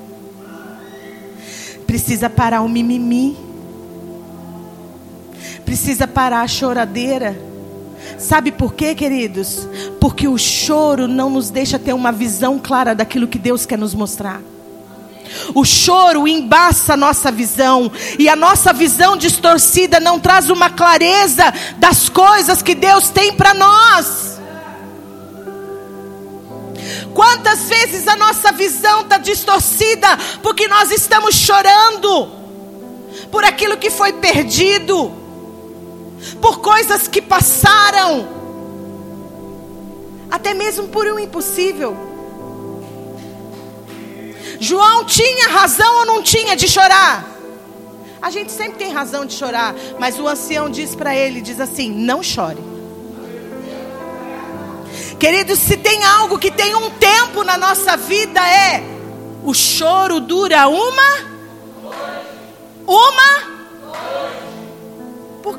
Precisa 1.87 2.31
parar 2.31 2.61
o 2.61 2.69
mimimi 2.69 3.52
precisa 5.83 6.07
parar 6.07 6.43
a 6.43 6.47
choradeira. 6.49 7.37
Sabe 8.17 8.53
por 8.53 8.73
quê, 8.73 8.95
queridos? 8.95 9.67
Porque 10.01 10.29
o 10.29 10.39
choro 10.39 11.09
não 11.09 11.29
nos 11.29 11.51
deixa 11.51 11.77
ter 11.77 11.93
uma 11.93 12.13
visão 12.13 12.57
clara 12.57 12.95
daquilo 12.95 13.27
que 13.27 13.37
Deus 13.37 13.67
quer 13.67 13.77
nos 13.77 13.93
mostrar. 13.93 14.41
O 15.53 15.65
choro 15.65 16.29
embaça 16.29 16.93
a 16.93 16.97
nossa 16.97 17.33
visão, 17.33 17.91
e 18.17 18.29
a 18.29 18.37
nossa 18.37 18.73
visão 18.73 19.17
distorcida 19.17 19.99
não 19.99 20.21
traz 20.21 20.51
uma 20.51 20.71
clareza 20.71 21.53
das 21.79 22.09
coisas 22.09 22.63
que 22.63 22.77
Deus 22.77 23.11
tem 23.11 23.33
para 23.33 23.53
nós. 23.53 24.41
Quantas 27.13 27.69
vezes 27.69 28.07
a 28.07 28.15
nossa 28.15 28.53
visão 28.53 29.01
está 29.01 29.19
distorcida 29.19 30.17
porque 30.45 30.69
nós 30.69 30.93
estamos 30.93 31.35
chorando 31.35 32.31
por 33.33 33.45
aquilo 33.45 33.77
que 33.77 33.91
foi 33.91 34.13
perdido 34.13 35.22
por 36.41 36.61
coisas 36.61 37.09
que 37.09 37.21
passaram, 37.21 38.29
até 40.31 40.55
mesmo 40.55 40.89
por 40.89 41.07
um 41.07 41.19
impossível. 41.19 41.97
João 44.61 45.05
tinha 45.05 45.49
razão 45.49 46.01
ou 46.01 46.07
não 46.07 46.23
tinha 46.23 46.57
de 46.57 46.69
chorar? 46.69 47.29
A 48.21 48.31
gente 48.31 48.53
sempre 48.53 48.79
tem 48.79 48.93
razão 48.93 49.27
de 49.27 49.35
chorar, 49.35 49.75
mas 49.99 50.19
o 50.19 50.29
ancião 50.29 50.71
diz 50.71 50.95
para 50.95 51.15
ele, 51.15 51.41
diz 51.41 51.59
assim: 51.59 51.91
"Não 51.91 52.23
chore". 52.23 52.63
Queridos, 55.19 55.59
se 55.59 55.77
tem 55.77 56.05
algo 56.05 56.39
que 56.39 56.51
tem 56.51 56.75
um 56.75 56.91
tempo 56.91 57.45
na 57.45 57.57
nossa 57.57 57.97
vida 57.97 58.41
é 58.41 58.83
o 59.45 59.53
choro 59.53 60.21
dura 60.21 60.69
uma 60.69 61.32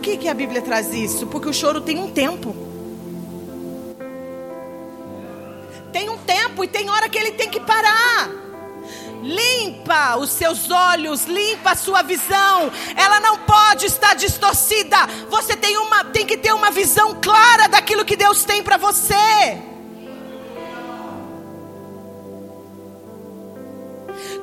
que 0.04 0.18
que 0.18 0.28
a 0.28 0.34
Bíblia 0.34 0.62
traz 0.62 0.94
isso? 0.94 1.26
Porque 1.28 1.48
o 1.48 1.54
choro 1.54 1.80
tem 1.80 1.98
um 1.98 2.12
tempo. 2.12 2.54
Tem 5.94 6.10
um 6.10 6.18
tempo 6.18 6.62
e 6.64 6.68
tem 6.68 6.90
hora 6.90 7.08
que 7.08 7.18
ele 7.18 7.32
tem 7.32 7.50
que 7.50 7.62
parar. 7.62 8.30
Limpa 9.24 10.18
os 10.18 10.32
seus 10.32 10.70
olhos, 10.70 11.24
limpa 11.24 11.72
a 11.72 11.76
sua 11.76 12.02
visão. 12.02 12.70
Ela 12.98 13.22
não 13.22 13.38
pode 13.40 13.86
estar 13.86 14.14
distorcida. 14.14 14.98
Você 15.30 15.56
tem, 15.56 15.78
uma, 15.78 16.04
tem 16.04 16.26
que 16.26 16.36
ter 16.36 16.52
uma 16.52 16.70
visão 16.70 17.18
clara 17.22 17.70
daquilo 17.70 18.04
que 18.04 18.18
Deus 18.18 18.44
tem 18.44 18.62
para 18.62 18.76
você. 18.76 19.62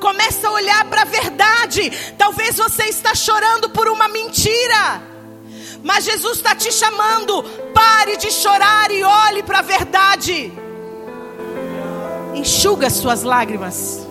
Começa 0.00 0.48
a 0.48 0.52
olhar 0.52 0.86
para 0.86 1.02
a 1.02 1.04
verdade. 1.04 1.90
Talvez 2.16 2.56
você 2.56 2.84
está 2.84 3.14
chorando 3.14 3.68
por 3.68 3.86
uma 3.88 4.08
mentira. 4.08 5.09
Mas 5.82 6.04
Jesus 6.04 6.38
está 6.38 6.54
te 6.54 6.70
chamando. 6.72 7.42
Pare 7.74 8.16
de 8.16 8.30
chorar 8.30 8.90
e 8.90 9.02
olhe 9.02 9.42
para 9.42 9.60
a 9.60 9.62
verdade. 9.62 10.52
Enxuga 12.34 12.90
suas 12.90 13.22
lágrimas. 13.22 14.06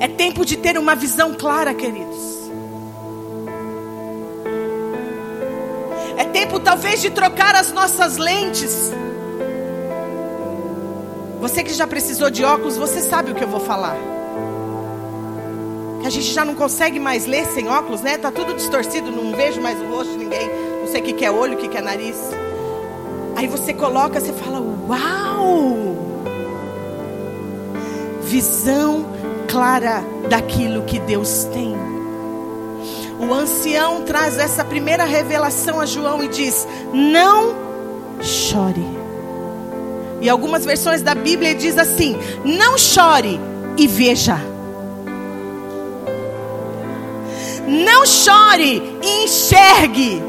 É 0.00 0.06
tempo 0.06 0.44
de 0.44 0.56
ter 0.56 0.78
uma 0.78 0.94
visão 0.94 1.34
clara, 1.34 1.74
queridos. 1.74 2.38
É 6.16 6.24
tempo 6.24 6.60
talvez 6.60 7.00
de 7.00 7.10
trocar 7.10 7.54
as 7.54 7.72
nossas 7.72 8.16
lentes. 8.16 8.92
Você 11.40 11.62
que 11.62 11.72
já 11.72 11.86
precisou 11.86 12.30
de 12.30 12.44
óculos, 12.44 12.76
você 12.76 13.00
sabe 13.00 13.30
o 13.32 13.34
que 13.34 13.42
eu 13.42 13.48
vou 13.48 13.60
falar. 13.60 13.96
Que 16.08 16.12
a 16.16 16.22
gente 16.22 16.32
já 16.32 16.42
não 16.42 16.54
consegue 16.54 16.98
mais 16.98 17.26
ler 17.26 17.44
sem 17.48 17.68
óculos, 17.68 18.00
né? 18.00 18.16
Tá 18.16 18.32
tudo 18.32 18.54
distorcido, 18.54 19.10
não 19.12 19.36
vejo 19.36 19.60
mais 19.60 19.78
o 19.78 19.84
rosto 19.88 20.12
de 20.12 20.16
ninguém. 20.16 20.48
Não 20.80 20.86
sei 20.86 21.02
o 21.02 21.04
que 21.04 21.22
é 21.22 21.30
olho, 21.30 21.52
o 21.52 21.56
que 21.58 21.76
é 21.76 21.82
nariz. 21.82 22.16
Aí 23.36 23.46
você 23.46 23.74
coloca, 23.74 24.18
você 24.18 24.32
fala: 24.32 24.58
Uau! 24.88 25.96
Visão 28.22 29.04
clara 29.48 30.02
daquilo 30.30 30.84
que 30.84 30.98
Deus 30.98 31.44
tem. 31.52 31.76
O 33.20 33.34
ancião 33.34 34.00
traz 34.00 34.38
essa 34.38 34.64
primeira 34.64 35.04
revelação 35.04 35.78
a 35.78 35.84
João 35.84 36.24
e 36.24 36.28
diz: 36.28 36.66
Não 36.90 37.54
chore. 38.22 38.96
E 40.22 40.28
algumas 40.30 40.64
versões 40.64 41.02
da 41.02 41.14
Bíblia 41.14 41.54
diz 41.54 41.76
assim: 41.76 42.16
Não 42.46 42.78
chore 42.78 43.38
e 43.76 43.86
veja. 43.86 44.57
Não 47.68 48.06
chore 48.06 48.98
enxergue. 49.02 50.22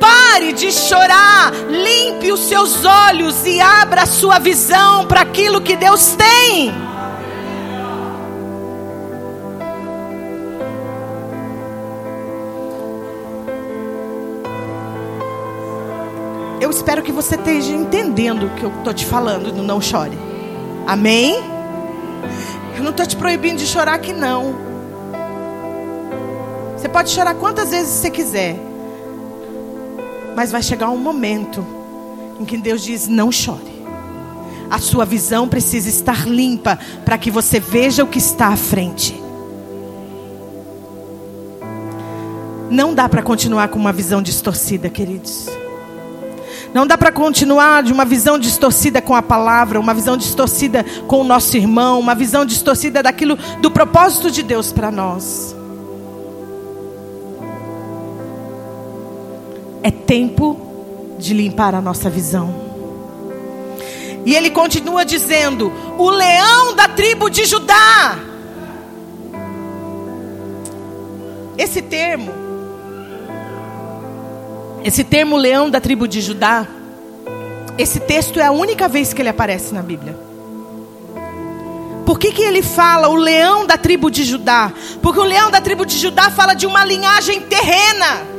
Pare 0.00 0.52
de 0.52 0.72
chorar, 0.72 1.52
limpe 1.68 2.32
os 2.32 2.40
seus 2.40 2.84
olhos 2.84 3.46
e 3.46 3.60
abra 3.60 4.02
a 4.02 4.06
sua 4.06 4.40
visão 4.40 5.06
para 5.06 5.20
aquilo 5.20 5.60
que 5.60 5.76
Deus 5.76 6.16
tem. 6.16 6.72
Eu 16.60 16.70
espero 16.70 17.02
que 17.02 17.12
você 17.12 17.36
esteja 17.36 17.72
entendendo 17.72 18.46
o 18.46 18.50
que 18.56 18.64
eu 18.64 18.70
estou 18.78 18.92
te 18.92 19.06
falando 19.06 19.52
no 19.52 19.62
não 19.62 19.80
chore. 19.80 20.18
Amém? 20.88 21.40
Eu 22.76 22.82
não 22.82 22.90
estou 22.90 23.06
te 23.06 23.16
proibindo 23.16 23.58
de 23.58 23.66
chorar 23.66 23.94
aqui 23.94 24.12
não. 24.12 24.67
Você 26.78 26.88
pode 26.88 27.10
chorar 27.10 27.34
quantas 27.34 27.70
vezes 27.70 27.92
você 27.92 28.08
quiser. 28.08 28.56
Mas 30.36 30.52
vai 30.52 30.62
chegar 30.62 30.88
um 30.90 30.96
momento 30.96 31.66
em 32.38 32.44
que 32.44 32.56
Deus 32.56 32.84
diz: 32.84 33.08
não 33.08 33.32
chore. 33.32 33.82
A 34.70 34.78
sua 34.78 35.04
visão 35.04 35.48
precisa 35.48 35.88
estar 35.88 36.28
limpa 36.28 36.78
para 37.04 37.18
que 37.18 37.32
você 37.32 37.58
veja 37.58 38.04
o 38.04 38.06
que 38.06 38.18
está 38.18 38.48
à 38.48 38.56
frente. 38.56 39.20
Não 42.70 42.94
dá 42.94 43.08
para 43.08 43.22
continuar 43.22 43.68
com 43.68 43.78
uma 43.78 43.92
visão 43.92 44.22
distorcida, 44.22 44.88
queridos. 44.88 45.48
Não 46.72 46.86
dá 46.86 46.96
para 46.96 47.10
continuar 47.10 47.82
de 47.82 47.92
uma 47.92 48.04
visão 48.04 48.38
distorcida 48.38 49.02
com 49.02 49.16
a 49.16 49.22
palavra, 49.22 49.80
uma 49.80 49.94
visão 49.94 50.16
distorcida 50.16 50.84
com 51.08 51.22
o 51.22 51.24
nosso 51.24 51.56
irmão, 51.56 51.98
uma 51.98 52.14
visão 52.14 52.44
distorcida 52.44 53.02
daquilo 53.02 53.36
do 53.60 53.70
propósito 53.70 54.30
de 54.30 54.44
Deus 54.44 54.70
para 54.70 54.92
nós. 54.92 55.57
É 59.88 59.90
tempo 59.90 61.16
de 61.18 61.32
limpar 61.32 61.74
a 61.74 61.80
nossa 61.80 62.10
visão. 62.10 62.54
E 64.26 64.36
ele 64.36 64.50
continua 64.50 65.02
dizendo: 65.02 65.72
o 65.96 66.10
leão 66.10 66.76
da 66.76 66.86
tribo 66.88 67.30
de 67.30 67.46
Judá. 67.46 68.18
Esse 71.56 71.80
termo 71.80 72.30
esse 74.84 75.02
termo 75.02 75.38
leão 75.38 75.70
da 75.70 75.80
tribo 75.80 76.06
de 76.06 76.20
Judá, 76.20 76.66
esse 77.78 77.98
texto 77.98 78.38
é 78.38 78.44
a 78.44 78.52
única 78.52 78.88
vez 78.88 79.14
que 79.14 79.22
ele 79.22 79.30
aparece 79.30 79.72
na 79.72 79.82
Bíblia. 79.82 80.14
Por 82.04 82.18
que, 82.18 82.30
que 82.30 82.42
ele 82.42 82.62
fala 82.62 83.08
o 83.08 83.16
leão 83.16 83.66
da 83.66 83.78
tribo 83.78 84.10
de 84.10 84.22
Judá? 84.22 84.70
Porque 85.02 85.18
o 85.18 85.24
leão 85.24 85.50
da 85.50 85.62
tribo 85.62 85.86
de 85.86 85.98
Judá 85.98 86.30
fala 86.30 86.52
de 86.52 86.66
uma 86.66 86.84
linhagem 86.84 87.40
terrena. 87.40 88.37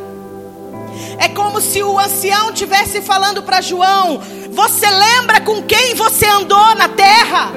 É 1.18 1.28
como 1.30 1.62
se 1.62 1.82
o 1.84 2.00
ancião 2.00 2.52
tivesse 2.52 3.02
falando 3.02 3.44
para 3.44 3.62
João: 3.62 4.22
Você 4.52 4.90
lembra 4.90 5.42
com 5.42 5.64
quem 5.64 5.96
você 5.96 6.26
andou 6.26 6.76
na 6.76 6.88
terra? 6.90 7.52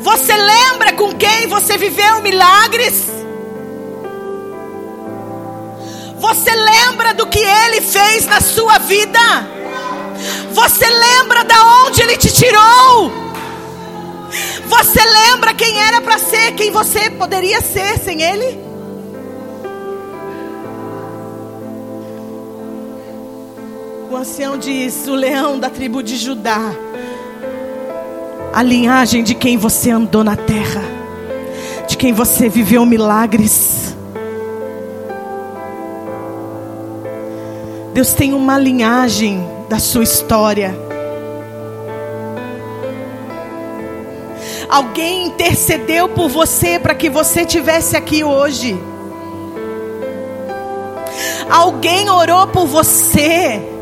Você 0.00 0.34
lembra 0.34 0.92
com 0.92 1.12
quem 1.12 1.46
você 1.46 1.76
viveu 1.76 2.22
milagres? 2.22 3.04
Você 6.18 6.54
lembra 6.54 7.14
do 7.14 7.26
que 7.26 7.38
ele 7.38 7.80
fez 7.80 8.26
na 8.26 8.40
sua 8.40 8.78
vida? 8.78 9.18
Você 10.52 10.88
lembra 10.88 11.44
da 11.44 11.84
onde 11.84 12.02
ele 12.02 12.16
te 12.16 12.32
tirou? 12.32 13.12
Você 14.66 15.00
lembra 15.04 15.54
quem 15.54 15.80
era 15.80 16.00
para 16.00 16.18
ser, 16.18 16.52
quem 16.52 16.70
você 16.70 17.10
poderia 17.10 17.60
ser 17.60 17.98
sem 17.98 18.22
ele? 18.22 18.67
O 24.10 24.16
ancião 24.16 24.56
diz: 24.56 25.06
o 25.06 25.14
leão 25.14 25.60
da 25.60 25.68
tribo 25.68 26.02
de 26.02 26.16
Judá, 26.16 26.72
a 28.54 28.62
linhagem 28.62 29.22
de 29.22 29.34
quem 29.34 29.58
você 29.58 29.90
andou 29.90 30.24
na 30.24 30.34
terra, 30.34 30.82
de 31.86 31.94
quem 31.94 32.14
você 32.14 32.48
viveu 32.48 32.86
milagres. 32.86 33.94
Deus 37.92 38.14
tem 38.14 38.32
uma 38.32 38.58
linhagem 38.58 39.46
da 39.68 39.78
sua 39.78 40.04
história. 40.04 40.74
Alguém 44.70 45.26
intercedeu 45.26 46.08
por 46.08 46.30
você 46.30 46.78
para 46.78 46.94
que 46.94 47.10
você 47.10 47.44
tivesse 47.44 47.94
aqui 47.94 48.24
hoje. 48.24 48.80
Alguém 51.50 52.08
orou 52.08 52.46
por 52.46 52.66
você. 52.66 53.76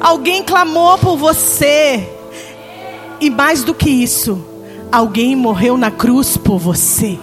Alguém 0.00 0.42
clamou 0.42 0.98
por 0.98 1.16
você. 1.16 2.08
E 3.20 3.30
mais 3.30 3.64
do 3.64 3.74
que 3.74 3.88
isso, 3.88 4.44
alguém 4.92 5.34
morreu 5.34 5.76
na 5.76 5.90
cruz 5.90 6.36
por 6.36 6.58
você. 6.58 7.18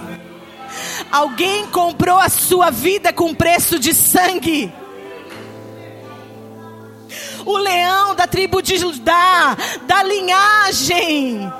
Alguém 1.10 1.66
comprou 1.68 2.18
a 2.18 2.28
sua 2.28 2.70
vida 2.70 3.12
com 3.12 3.34
preço 3.34 3.78
de 3.78 3.94
sangue 3.94 4.72
o 7.46 7.58
leão 7.58 8.14
da 8.14 8.26
tribo 8.26 8.62
de 8.62 8.78
Judá, 8.78 9.56
da 9.86 10.02
linhagem 10.02 11.52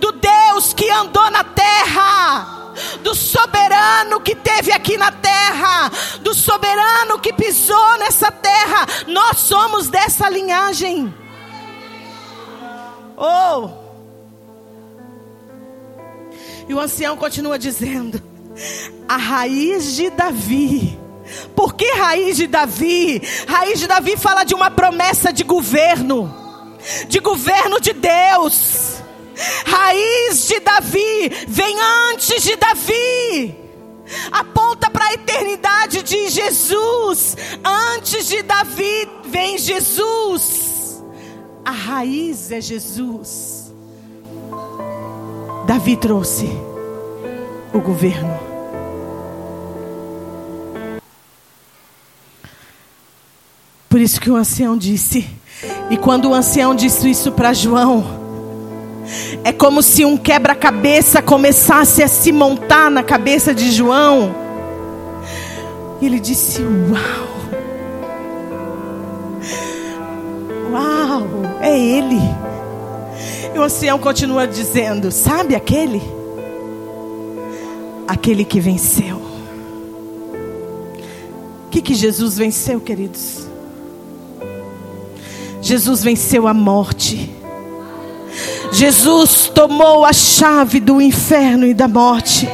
do 0.00 0.12
Deus 0.12 0.72
que 0.72 0.88
andou 0.90 1.30
na 1.30 1.44
terra, 1.44 2.59
do 3.02 3.14
soberano 3.14 4.20
que 4.20 4.34
teve 4.34 4.72
aqui 4.72 4.96
na 4.96 5.12
terra, 5.12 5.90
do 6.20 6.34
soberano 6.34 7.18
que 7.18 7.32
pisou 7.32 7.98
nessa 7.98 8.30
terra. 8.30 8.86
Nós 9.06 9.38
somos 9.38 9.88
dessa 9.88 10.28
linhagem. 10.28 11.12
Oh! 13.16 13.70
E 16.68 16.74
o 16.74 16.80
ancião 16.80 17.16
continua 17.16 17.58
dizendo: 17.58 18.22
a 19.08 19.16
raiz 19.16 19.96
de 19.96 20.10
Davi 20.10 20.98
Por 21.54 21.74
que 21.74 21.92
raiz 21.92 22.36
de 22.36 22.46
Davi? 22.46 23.22
Raiz 23.46 23.78
de 23.78 23.86
Davi 23.86 24.16
fala 24.16 24.44
de 24.44 24.54
uma 24.54 24.70
promessa 24.70 25.32
de 25.32 25.44
governo, 25.44 26.34
de 27.08 27.18
governo 27.18 27.80
de 27.80 27.92
Deus. 27.92 28.99
Raiz 29.66 30.46
de 30.46 30.60
Davi 30.60 31.46
vem 31.48 31.76
antes 32.12 32.42
de 32.42 32.56
Davi. 32.56 33.56
Aponta 34.32 34.90
para 34.90 35.06
a 35.06 35.14
eternidade 35.14 36.02
de 36.02 36.28
Jesus. 36.28 37.36
Antes 37.64 38.26
de 38.26 38.42
Davi 38.42 39.08
vem 39.26 39.56
Jesus. 39.56 41.02
A 41.64 41.70
raiz 41.70 42.50
é 42.50 42.60
Jesus. 42.60 43.72
Davi 45.66 45.96
trouxe 45.96 46.46
o 47.72 47.80
governo. 47.80 48.50
Por 53.88 54.00
isso 54.00 54.20
que 54.20 54.30
o 54.30 54.36
ancião 54.36 54.76
disse, 54.76 55.28
e 55.90 55.96
quando 55.96 56.30
o 56.30 56.34
ancião 56.34 56.74
disse 56.74 57.10
isso 57.10 57.32
para 57.32 57.52
João, 57.52 58.19
é 59.42 59.52
como 59.52 59.82
se 59.82 60.04
um 60.04 60.16
quebra-cabeça 60.16 61.20
começasse 61.20 62.02
a 62.02 62.08
se 62.08 62.30
montar 62.32 62.90
na 62.90 63.02
cabeça 63.02 63.54
de 63.54 63.70
João. 63.72 64.34
E 66.00 66.06
ele 66.06 66.20
disse: 66.20 66.62
Uau! 66.62 67.30
Uau! 70.72 71.22
É 71.60 71.78
ele. 71.78 72.20
E 73.54 73.58
o 73.58 73.62
ancião 73.62 73.98
continua 73.98 74.46
dizendo: 74.46 75.10
Sabe 75.10 75.54
aquele? 75.54 76.02
Aquele 78.06 78.44
que 78.44 78.60
venceu. 78.60 79.16
O 81.66 81.70
que, 81.70 81.80
que 81.80 81.94
Jesus 81.94 82.36
venceu, 82.36 82.80
queridos? 82.80 83.46
Jesus 85.62 86.02
venceu 86.02 86.48
a 86.48 86.54
morte. 86.54 87.39
Jesus 88.72 89.50
tomou 89.54 90.04
a 90.04 90.12
chave 90.12 90.80
do 90.80 91.00
inferno 91.00 91.66
e 91.66 91.74
da 91.74 91.88
morte. 91.88 92.48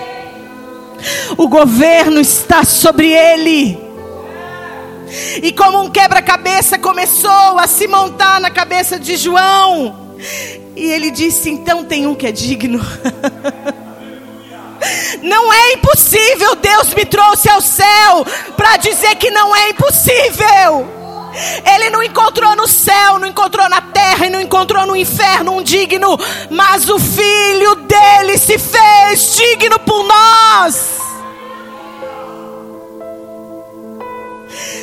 O 1.37 1.49
governo 1.49 2.21
está 2.21 2.65
sobre 2.65 3.13
ele. 3.13 3.79
E 5.43 5.53
como 5.53 5.83
um 5.83 5.91
quebra-cabeça 5.91 6.79
começou 6.79 7.59
a 7.59 7.67
se 7.67 7.87
montar 7.87 8.41
na 8.41 8.51
cabeça 8.51 8.99
de 8.99 9.17
João. 9.17 10.17
E 10.75 10.91
ele 10.91 11.11
disse: 11.11 11.51
Então 11.51 11.85
tem 11.85 12.07
um 12.07 12.15
que 12.15 12.27
é 12.27 12.33
digno. 12.33 12.81
Não 15.23 15.53
é 15.53 15.73
impossível. 15.73 16.55
Deus 16.57 16.95
me 16.95 17.05
trouxe 17.05 17.49
ao 17.51 17.61
céu 17.61 18.25
para 18.57 18.77
dizer 18.77 19.17
que 19.17 19.31
não 19.31 19.55
é 19.57 19.71
impossível. 19.71 20.96
Ele 21.75 21.91
não 21.91 22.03
encontrou 22.03 22.57
no 22.57 22.67
céu, 22.67 23.19
não 23.19 23.29
encontrou 23.29 23.69
na 23.69 23.81
terra 23.81 24.27
e 24.27 24.31
não 24.31 24.41
encontrou 24.41 24.87
no 24.87 24.97
inferno 24.97 25.53
um 25.53 25.63
digno, 25.63 26.17
mas 26.51 26.89
o 26.89 26.99
filho 26.99 27.75
dele 27.77 28.39
se 28.39 28.59
fez 28.59 29.37
digno 29.37 29.79
por 29.81 30.05
nós. 30.05 30.99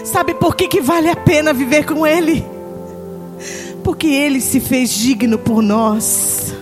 Sabe 0.05 0.35
por 0.35 0.55
que, 0.55 0.67
que 0.67 0.79
vale 0.79 1.09
a 1.09 1.15
pena 1.15 1.53
viver 1.53 1.85
com 1.85 2.05
ele? 2.05 2.45
Porque 3.83 4.07
ele 4.07 4.39
se 4.39 4.59
fez 4.59 4.91
digno 4.91 5.39
por 5.39 5.61
nós. 5.61 6.53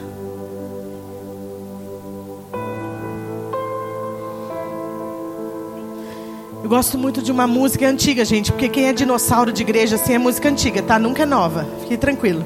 Gosto 6.72 6.98
muito 6.98 7.22
de 7.22 7.34
uma 7.34 7.46
música 7.46 7.86
antiga, 7.86 8.24
gente, 8.24 8.50
porque 8.50 8.70
quem 8.70 8.88
é 8.88 8.94
dinossauro 8.94 9.52
de 9.52 9.62
igreja 9.62 9.98
assim 9.98 10.14
é 10.14 10.18
música 10.18 10.48
antiga, 10.48 10.82
tá? 10.82 10.98
Nunca 10.98 11.24
é 11.24 11.26
nova. 11.26 11.68
Fique 11.82 11.98
tranquilo. 11.98 12.46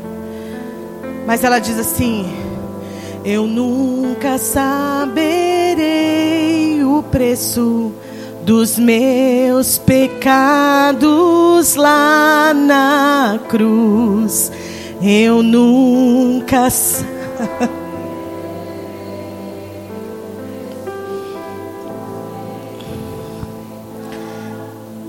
Mas 1.27 1.43
ela 1.43 1.59
diz 1.59 1.77
assim: 1.77 2.25
Eu 3.23 3.45
nunca 3.45 4.39
saberei 4.39 5.13
o 6.83 7.03
preço 7.03 7.93
dos 8.43 8.79
meus 8.79 9.77
pecados 9.77 11.05
lá 11.75 12.51
na 12.51 13.39
cruz. 13.47 14.51
Eu 15.03 15.43
nunca 15.43 16.67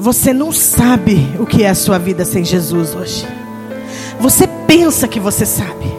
Você 0.07 0.33
não 0.33 0.53
sabe 0.53 1.35
o 1.37 1.45
que 1.45 1.64
é 1.64 1.69
a 1.69 1.75
sua 1.75 1.99
vida 1.99 2.25
sem 2.25 2.45
Jesus 2.45 2.95
hoje. 2.95 3.27
Você 4.21 4.47
pensa 4.47 5.09
que 5.09 5.19
você 5.19 5.45
sabe. 5.45 5.92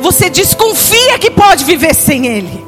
Você 0.00 0.28
desconfia 0.28 1.16
que 1.20 1.30
pode 1.30 1.64
viver 1.64 1.94
sem 1.94 2.26
Ele. 2.26 2.66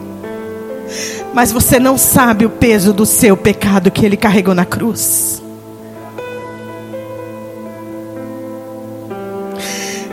Mas 1.35 1.51
você 1.51 1.81
não 1.81 1.99
sabe 1.99 2.47
o 2.47 2.51
peso 2.51 2.93
do 2.93 3.05
seu 3.05 3.37
pecado 3.37 3.91
que 3.91 4.07
Ele 4.07 4.17
carregou 4.17 4.55
na 4.55 4.65
cruz. 4.65 5.43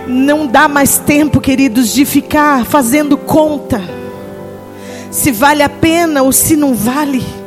Não 0.08 0.48
dá 0.48 0.68
mais 0.68 0.98
tempo, 0.98 1.40
queridos, 1.40 1.94
de 1.94 2.06
ficar 2.06 2.66
fazendo 2.66 3.16
conta 3.20 3.80
se 5.12 5.32
vale 5.32 5.62
a 5.62 5.70
pena 5.70 6.24
ou 6.24 6.32
se 6.32 6.56
não 6.56 6.74
vale. 6.74 7.43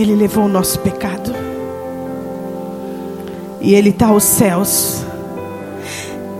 Ele 0.00 0.14
levou 0.14 0.44
o 0.44 0.48
nosso 0.48 0.78
pecado. 0.78 1.34
E 3.60 3.74
Ele 3.74 3.90
está 3.90 4.06
aos 4.06 4.24
céus. 4.24 5.04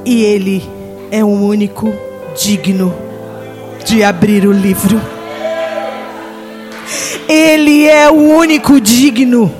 E 0.03 0.23
Ele 0.25 0.65
é 1.11 1.23
o 1.23 1.29
único 1.29 1.93
digno 2.43 2.95
de 3.85 4.03
abrir 4.03 4.47
o 4.47 4.53
livro. 4.53 4.99
Ele 7.29 7.87
é 7.87 8.11
o 8.11 8.15
único 8.15 8.81
digno. 8.81 9.53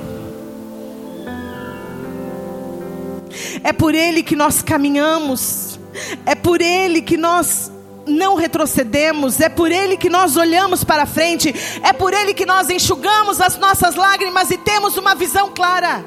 É 3.63 3.71
por 3.71 3.93
Ele 3.93 4.23
que 4.23 4.35
nós 4.35 4.63
caminhamos. 4.63 5.79
É 6.25 6.33
por 6.33 6.59
Ele 6.59 7.03
que 7.03 7.17
nós 7.17 7.71
não 8.05 8.35
retrocedemos, 8.35 9.39
é 9.39 9.49
por 9.49 9.71
Ele 9.71 9.97
que 9.97 10.09
nós 10.09 10.35
olhamos 10.35 10.83
para 10.83 11.05
frente, 11.05 11.53
é 11.83 11.93
por 11.93 12.13
Ele 12.13 12.33
que 12.33 12.45
nós 12.45 12.69
enxugamos 12.69 13.39
as 13.39 13.57
nossas 13.57 13.95
lágrimas 13.95 14.49
e 14.49 14.57
temos 14.57 14.97
uma 14.97 15.13
visão 15.15 15.51
clara, 15.51 16.03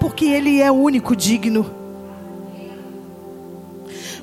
porque 0.00 0.24
Ele 0.24 0.60
é 0.60 0.70
o 0.70 0.74
único 0.74 1.14
digno. 1.14 1.70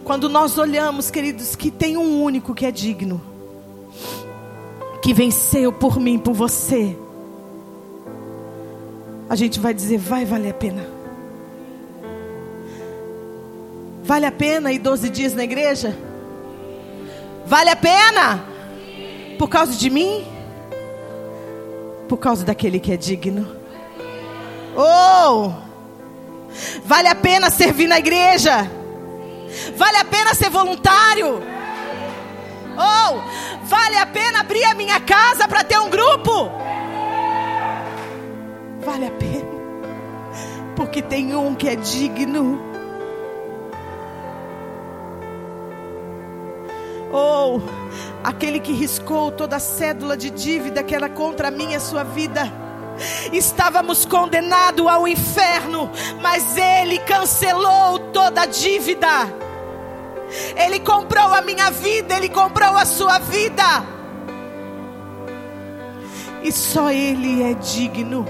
Quando 0.04 0.27
nós 0.27 0.58
olhamos, 0.58 1.12
queridos, 1.12 1.56
que 1.56 1.69
tem 1.69 1.95
um 1.95 2.21
único 2.21 2.54
que 2.54 2.65
é 2.65 2.71
digno, 2.71 3.21
que 5.01 5.13
venceu 5.13 5.71
por 5.71 5.99
mim, 5.99 6.17
por 6.17 6.34
você, 6.34 6.97
a 9.30 9.36
gente 9.36 9.60
vai 9.60 9.73
dizer: 9.73 9.97
vai 9.97 10.25
valer 10.25 10.51
a 10.51 10.54
pena. 10.54 10.86
Vale 14.04 14.25
a 14.25 14.32
pena 14.32 14.73
ir 14.73 14.80
12 14.80 15.10
dias 15.10 15.34
na 15.34 15.43
igreja? 15.43 16.11
Vale 17.52 17.70
a 17.70 17.76
pena? 17.76 18.46
Por 19.38 19.50
causa 19.50 19.74
de 19.74 19.90
mim? 19.90 20.26
Por 22.08 22.16
causa 22.16 22.46
daquele 22.46 22.80
que 22.80 22.94
é 22.94 22.96
digno? 22.96 23.46
Oh! 24.74 25.52
Vale 26.86 27.10
a 27.10 27.16
pena 27.16 27.50
servir 27.50 27.88
na 27.88 28.00
igreja? 28.00 28.72
Vale 29.76 29.98
a 29.98 30.06
pena 30.06 30.34
ser 30.34 30.50
voluntário? 30.50 31.44
Oh! 32.78 33.20
Vale 33.64 33.98
a 33.98 34.06
pena 34.06 34.40
abrir 34.40 34.64
a 34.64 34.74
minha 34.74 35.02
casa 35.02 35.46
para 35.46 35.66
ter 35.66 35.78
um 35.78 35.90
grupo? 35.90 36.50
Vale 38.80 39.08
a 39.08 39.12
pena. 39.12 39.52
Porque 40.74 41.02
tem 41.02 41.36
um 41.36 41.54
que 41.54 41.68
é 41.68 41.76
digno. 41.76 42.71
Ou 47.12 47.62
aquele 48.24 48.60
que 48.60 48.71
riscou 48.71 49.32
toda 49.32 49.58
a 49.58 49.60
cédula 49.60 50.15
de 50.15 50.30
dívida 50.30 50.84
que 50.84 50.95
era 50.95 51.10
contra 51.10 51.52
mim 51.52 51.71
e 51.71 51.76
a 51.76 51.80
sua 51.80 52.04
vida. 52.04 52.52
Estávamos 53.32 54.06
condenados 54.06 54.88
ao 54.88 55.08
inferno, 55.08 55.89
mas 56.21 56.56
Ele 56.58 57.00
cancelou 57.00 58.00
toda 58.12 58.41
a 58.41 58.45
dívida. 58.45 59.08
Ele 60.56 60.80
comprou 60.80 61.34
a 61.34 61.41
minha 61.41 61.69
vida, 61.71 62.15
Ele 62.15 62.30
comprou 62.30 62.76
a 62.78 62.86
sua 62.86 63.19
vida. 63.19 63.84
E 66.43 66.52
só 66.52 66.91
Ele 66.91 67.43
é 67.43 67.54
digno. 67.56 68.26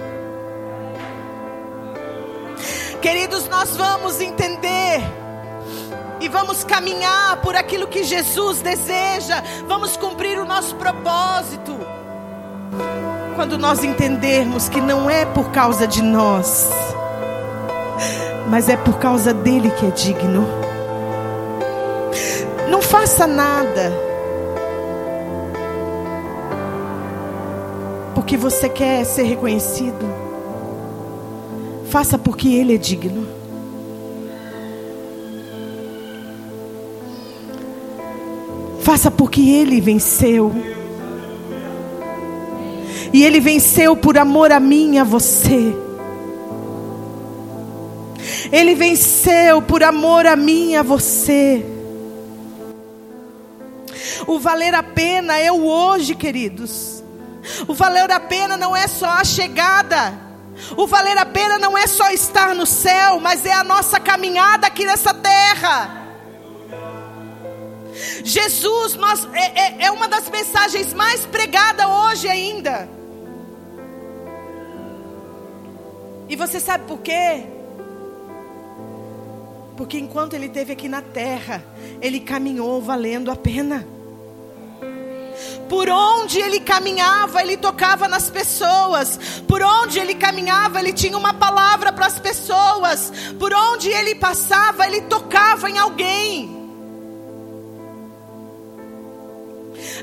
Queridos, 3.01 3.47
nós 3.49 3.75
vamos 3.75 4.21
entender 4.21 5.01
e 6.21 6.29
vamos 6.29 6.63
caminhar 6.63 7.41
por 7.41 7.55
aquilo 7.55 7.87
que 7.87 8.03
Jesus 8.03 8.61
deseja, 8.61 9.43
vamos 9.67 9.97
cumprir 9.97 10.37
o 10.39 10.45
nosso 10.45 10.75
propósito. 10.75 11.75
Quando 13.35 13.57
nós 13.57 13.83
entendermos 13.83 14.69
que 14.69 14.79
não 14.79 15.09
é 15.09 15.25
por 15.25 15.49
causa 15.49 15.87
de 15.87 16.03
nós, 16.03 16.69
mas 18.47 18.69
é 18.69 18.77
por 18.77 18.99
causa 18.99 19.33
dele 19.33 19.71
que 19.71 19.87
é 19.87 19.89
digno. 19.89 20.47
Não 22.69 22.83
faça 22.83 23.25
nada 23.25 23.91
porque 28.13 28.37
você 28.37 28.69
quer 28.69 29.03
ser 29.05 29.23
reconhecido. 29.23 30.05
Faça 31.89 32.17
porque 32.17 32.47
ele 32.47 32.75
é 32.75 32.77
digno. 32.77 33.40
Faça 38.91 39.09
porque 39.09 39.39
Ele 39.39 39.79
venceu. 39.79 40.51
E 43.13 43.23
Ele 43.23 43.39
venceu 43.39 43.95
por 43.95 44.17
amor 44.17 44.51
a 44.51 44.59
mim 44.59 44.95
e 44.95 44.97
a 44.97 45.05
você. 45.05 45.73
Ele 48.51 48.75
venceu 48.75 49.61
por 49.61 49.81
amor 49.81 50.25
a 50.25 50.35
mim 50.35 50.71
e 50.71 50.75
a 50.75 50.83
você. 50.83 51.65
O 54.27 54.37
valer 54.37 54.75
a 54.75 54.83
pena 54.83 55.37
é 55.37 55.49
o 55.49 55.63
hoje, 55.63 56.13
queridos. 56.13 57.01
O 57.69 57.73
valer 57.73 58.11
a 58.11 58.19
pena 58.19 58.57
não 58.57 58.75
é 58.75 58.89
só 58.89 59.07
a 59.07 59.23
chegada. 59.23 60.19
O 60.75 60.85
valer 60.85 61.17
a 61.17 61.25
pena 61.25 61.57
não 61.57 61.77
é 61.77 61.87
só 61.87 62.09
estar 62.09 62.53
no 62.53 62.65
céu, 62.65 63.21
mas 63.21 63.45
é 63.45 63.53
a 63.53 63.63
nossa 63.63 64.01
caminhada 64.01 64.67
aqui 64.67 64.83
nessa 64.85 65.13
terra. 65.13 66.00
Jesus 68.23 68.95
nós, 68.95 69.27
é, 69.33 69.83
é, 69.83 69.85
é 69.85 69.91
uma 69.91 70.07
das 70.07 70.29
mensagens 70.29 70.93
mais 70.93 71.25
pregadas 71.25 71.85
hoje 71.85 72.27
ainda. 72.27 72.89
E 76.29 76.35
você 76.35 76.59
sabe 76.59 76.85
por 76.85 76.99
quê? 76.99 77.43
Porque 79.75 79.97
enquanto 79.97 80.33
ele 80.33 80.45
esteve 80.45 80.73
aqui 80.73 80.87
na 80.87 81.01
terra, 81.01 81.63
ele 82.01 82.19
caminhou 82.19 82.81
valendo 82.81 83.31
a 83.31 83.35
pena. 83.35 83.85
Por 85.67 85.89
onde 85.89 86.39
ele 86.39 86.59
caminhava, 86.59 87.41
ele 87.41 87.57
tocava 87.57 88.07
nas 88.07 88.29
pessoas. 88.29 89.41
Por 89.47 89.61
onde 89.61 89.99
ele 89.99 90.15
caminhava, 90.15 90.79
ele 90.79 90.93
tinha 90.93 91.17
uma 91.17 91.33
palavra 91.33 91.91
para 91.91 92.05
as 92.05 92.19
pessoas. 92.19 93.11
Por 93.39 93.53
onde 93.53 93.89
ele 93.89 94.15
passava, 94.15 94.85
ele 94.85 95.01
tocava 95.01 95.69
em 95.69 95.77
alguém. 95.77 96.60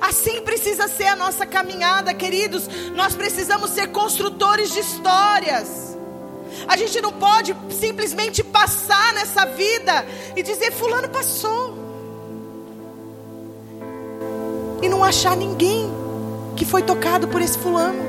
Assim 0.01 0.41
precisa 0.43 0.89
ser 0.89 1.07
a 1.07 1.17
nossa 1.17 1.45
caminhada, 1.47 2.15
queridos. 2.15 2.69
Nós 2.95 3.15
precisamos 3.15 3.71
ser 3.71 3.89
construtores 3.89 4.73
de 4.73 4.81
histórias. 4.81 5.97
A 6.67 6.77
gente 6.77 7.01
não 7.01 7.13
pode 7.13 7.55
simplesmente 7.71 8.43
passar 8.43 9.13
nessa 9.13 9.45
vida 9.47 10.07
e 10.37 10.43
dizer: 10.43 10.73
Fulano 10.73 11.09
passou. 11.09 11.77
E 14.83 14.89
não 14.89 15.03
achar 15.03 15.37
ninguém 15.37 15.91
que 16.57 16.65
foi 16.65 16.83
tocado 16.83 17.29
por 17.29 17.41
esse 17.41 17.59
fulano. 17.59 18.09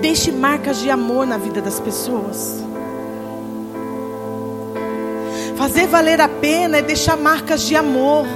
Deixe 0.00 0.32
marcas 0.32 0.80
de 0.80 0.90
amor 0.90 1.26
na 1.26 1.38
vida 1.38 1.62
das 1.62 1.78
pessoas. 1.78 2.71
Fazer 5.62 5.86
valer 5.86 6.20
a 6.20 6.26
pena 6.26 6.78
é 6.78 6.82
deixar 6.82 7.16
marcas 7.16 7.62
de 7.62 7.76
amor. 7.76 8.26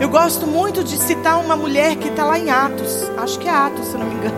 Eu 0.00 0.08
gosto 0.08 0.46
muito 0.46 0.84
de 0.84 0.96
citar 0.96 1.40
uma 1.40 1.56
mulher 1.56 1.96
que 1.96 2.06
está 2.06 2.24
lá 2.24 2.38
em 2.38 2.50
Atos. 2.50 3.10
Acho 3.18 3.36
que 3.36 3.48
é 3.48 3.50
Atos, 3.50 3.88
se 3.88 3.96
não 3.96 4.06
me 4.06 4.14
engano. 4.14 4.36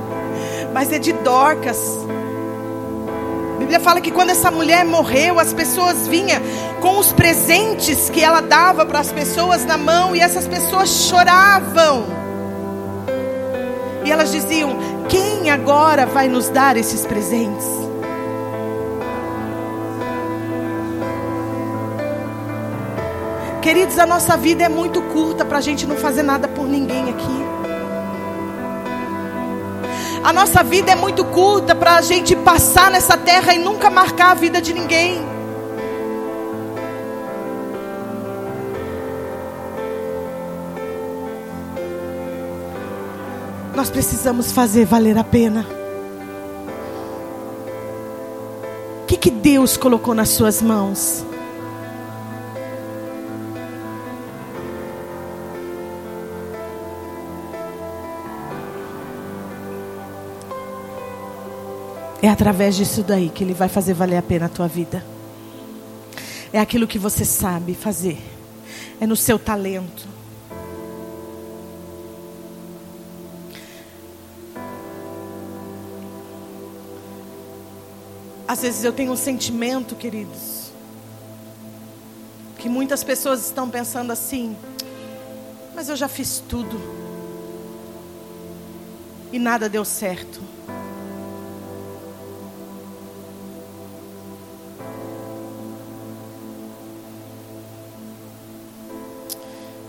Mas 0.72 0.90
é 0.90 0.98
de 0.98 1.12
Dorcas. 1.12 1.78
A 3.56 3.58
Bíblia 3.58 3.80
fala 3.80 4.00
que 4.00 4.10
quando 4.10 4.30
essa 4.30 4.50
mulher 4.50 4.82
morreu, 4.86 5.38
as 5.38 5.52
pessoas 5.52 6.08
vinham 6.08 6.40
com 6.80 6.98
os 6.98 7.12
presentes 7.12 8.08
que 8.08 8.24
ela 8.24 8.40
dava 8.40 8.86
para 8.86 9.00
as 9.00 9.12
pessoas 9.12 9.62
na 9.66 9.76
mão 9.76 10.16
e 10.16 10.20
essas 10.20 10.48
pessoas 10.48 10.88
choravam. 10.88 12.06
E 14.06 14.10
elas 14.10 14.32
diziam: 14.32 14.87
quem 15.08 15.50
agora 15.50 16.06
vai 16.06 16.28
nos 16.28 16.48
dar 16.48 16.76
esses 16.76 17.06
presentes? 17.06 17.66
Queridos, 23.62 23.98
a 23.98 24.06
nossa 24.06 24.36
vida 24.36 24.64
é 24.64 24.68
muito 24.68 25.02
curta 25.02 25.44
para 25.44 25.58
a 25.58 25.60
gente 25.60 25.86
não 25.86 25.96
fazer 25.96 26.22
nada 26.22 26.48
por 26.48 26.66
ninguém 26.66 27.10
aqui. 27.10 27.38
A 30.24 30.32
nossa 30.32 30.62
vida 30.62 30.92
é 30.92 30.94
muito 30.94 31.24
curta 31.24 31.74
para 31.74 31.96
a 31.96 32.00
gente 32.00 32.36
passar 32.36 32.90
nessa 32.90 33.16
terra 33.16 33.54
e 33.54 33.58
nunca 33.58 33.90
marcar 33.90 34.32
a 34.32 34.34
vida 34.34 34.60
de 34.60 34.72
ninguém. 34.74 35.37
Nós 43.78 43.90
precisamos 43.90 44.50
fazer 44.50 44.84
valer 44.84 45.16
a 45.16 45.22
pena. 45.22 45.64
O 49.04 49.06
que, 49.06 49.16
que 49.16 49.30
Deus 49.30 49.76
colocou 49.76 50.16
nas 50.16 50.30
suas 50.30 50.60
mãos? 50.60 51.24
É 62.20 62.28
através 62.28 62.74
disso 62.74 63.04
daí 63.04 63.28
que 63.28 63.44
Ele 63.44 63.54
vai 63.54 63.68
fazer 63.68 63.94
valer 63.94 64.16
a 64.16 64.22
pena 64.22 64.46
a 64.46 64.48
tua 64.48 64.66
vida. 64.66 65.04
É 66.52 66.58
aquilo 66.58 66.88
que 66.88 66.98
você 66.98 67.24
sabe 67.24 67.74
fazer. 67.74 68.18
É 69.00 69.06
no 69.06 69.14
seu 69.14 69.38
talento. 69.38 70.17
Às 78.48 78.62
vezes 78.62 78.82
eu 78.82 78.94
tenho 78.94 79.12
um 79.12 79.16
sentimento, 79.16 79.94
queridos, 79.94 80.72
que 82.56 82.66
muitas 82.66 83.04
pessoas 83.04 83.44
estão 83.44 83.68
pensando 83.68 84.10
assim, 84.10 84.56
mas 85.74 85.90
eu 85.90 85.94
já 85.94 86.08
fiz 86.08 86.42
tudo 86.48 86.80
e 89.30 89.38
nada 89.38 89.68
deu 89.68 89.84
certo. 89.84 90.40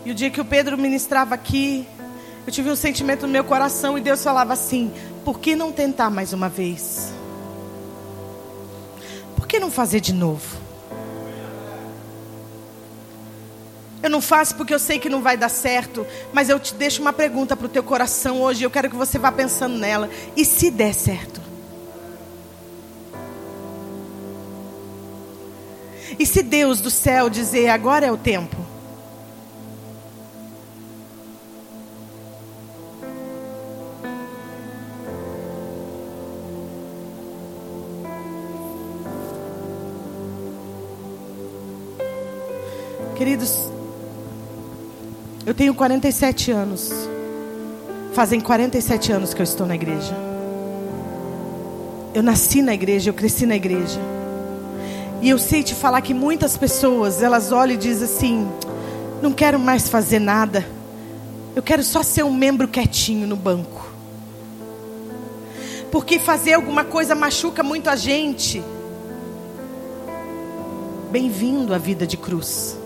E 0.06 0.12
o 0.12 0.14
dia 0.14 0.30
que 0.30 0.42
o 0.42 0.46
Pedro 0.46 0.78
ministrava 0.78 1.34
aqui, 1.34 1.88
eu 2.46 2.52
tive 2.52 2.70
um 2.70 2.76
sentimento 2.76 3.26
no 3.26 3.32
meu 3.32 3.46
coração 3.46 3.98
e 3.98 4.02
Deus 4.02 4.22
falava 4.22 4.52
assim: 4.52 4.92
por 5.24 5.40
que 5.40 5.56
não 5.56 5.72
tentar 5.72 6.10
mais 6.10 6.34
uma 6.34 6.50
vez? 6.50 7.19
Que 9.50 9.60
não 9.60 9.72
fazer 9.72 10.00
de 10.00 10.14
novo? 10.14 10.58
Eu 14.02 14.10
não 14.10 14.22
faço 14.22 14.56
porque 14.56 14.74
eu 14.74 14.80
sei 14.80 14.98
que 14.98 15.10
não 15.10 15.22
vai 15.22 15.36
dar 15.36 15.50
certo, 15.50 16.08
mas 16.32 16.48
eu 16.48 16.58
te 16.58 16.74
deixo 16.74 17.02
uma 17.02 17.12
pergunta 17.12 17.58
para 17.58 17.66
o 17.66 17.70
teu 17.70 17.84
coração 17.84 18.42
hoje. 18.42 18.64
Eu 18.64 18.70
quero 18.70 18.90
que 18.90 18.96
você 18.96 19.20
vá 19.20 19.32
pensando 19.32 19.78
nela. 19.78 20.10
E 20.38 20.46
se 20.46 20.72
der 20.72 20.94
certo? 20.94 21.42
E 26.18 26.26
se 26.26 26.44
Deus 26.44 26.80
do 26.80 26.90
céu 26.90 27.30
dizer 27.30 27.70
agora 27.70 28.06
é 28.06 28.12
o 28.12 28.18
tempo? 28.18 28.69
Tenho 45.60 45.76
47 45.76 46.52
anos. 46.54 46.90
Fazem 48.14 48.40
47 48.40 49.12
anos 49.12 49.34
que 49.34 49.42
eu 49.42 49.44
estou 49.44 49.68
na 49.68 49.76
igreja. 49.76 50.16
Eu 52.14 52.24
nasci 52.24 52.62
na 52.62 52.74
igreja, 52.74 53.10
eu 53.10 53.14
cresci 53.14 53.46
na 53.46 53.58
igreja. 53.58 54.00
E 55.22 55.30
eu 55.30 55.38
sei 55.38 55.62
te 55.62 55.76
falar 55.76 56.00
que 56.00 56.14
muitas 56.14 56.56
pessoas, 56.56 57.22
elas 57.22 57.52
olham 57.52 57.74
e 57.74 57.78
dizem 57.78 58.06
assim: 58.06 58.50
não 59.22 59.34
quero 59.34 59.60
mais 59.60 59.90
fazer 59.90 60.20
nada. 60.20 60.66
Eu 61.54 61.62
quero 61.62 61.84
só 61.84 62.04
ser 62.04 62.24
um 62.24 62.34
membro 62.34 62.66
quietinho 62.66 63.28
no 63.28 63.36
banco. 63.36 63.86
Porque 65.92 66.20
fazer 66.20 66.54
alguma 66.54 66.86
coisa 66.86 67.14
machuca 67.14 67.62
muito 67.62 67.90
a 67.90 67.98
gente. 67.98 68.64
Bem-vindo 71.12 71.74
à 71.74 71.78
vida 71.78 72.08
de 72.08 72.16
cruz. 72.16 72.79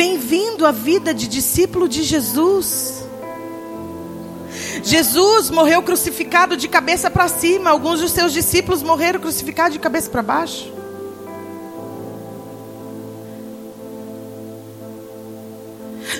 Bem-vindo 0.00 0.64
à 0.64 0.72
vida 0.72 1.12
de 1.12 1.28
discípulo 1.28 1.86
de 1.86 2.02
Jesus. 2.02 3.04
Jesus 4.82 5.50
morreu 5.50 5.82
crucificado 5.82 6.56
de 6.56 6.68
cabeça 6.68 7.10
para 7.10 7.28
cima. 7.28 7.68
Alguns 7.68 8.00
dos 8.00 8.10
seus 8.10 8.32
discípulos 8.32 8.82
morreram 8.82 9.20
crucificados 9.20 9.74
de 9.74 9.78
cabeça 9.78 10.08
para 10.08 10.22
baixo. 10.22 10.72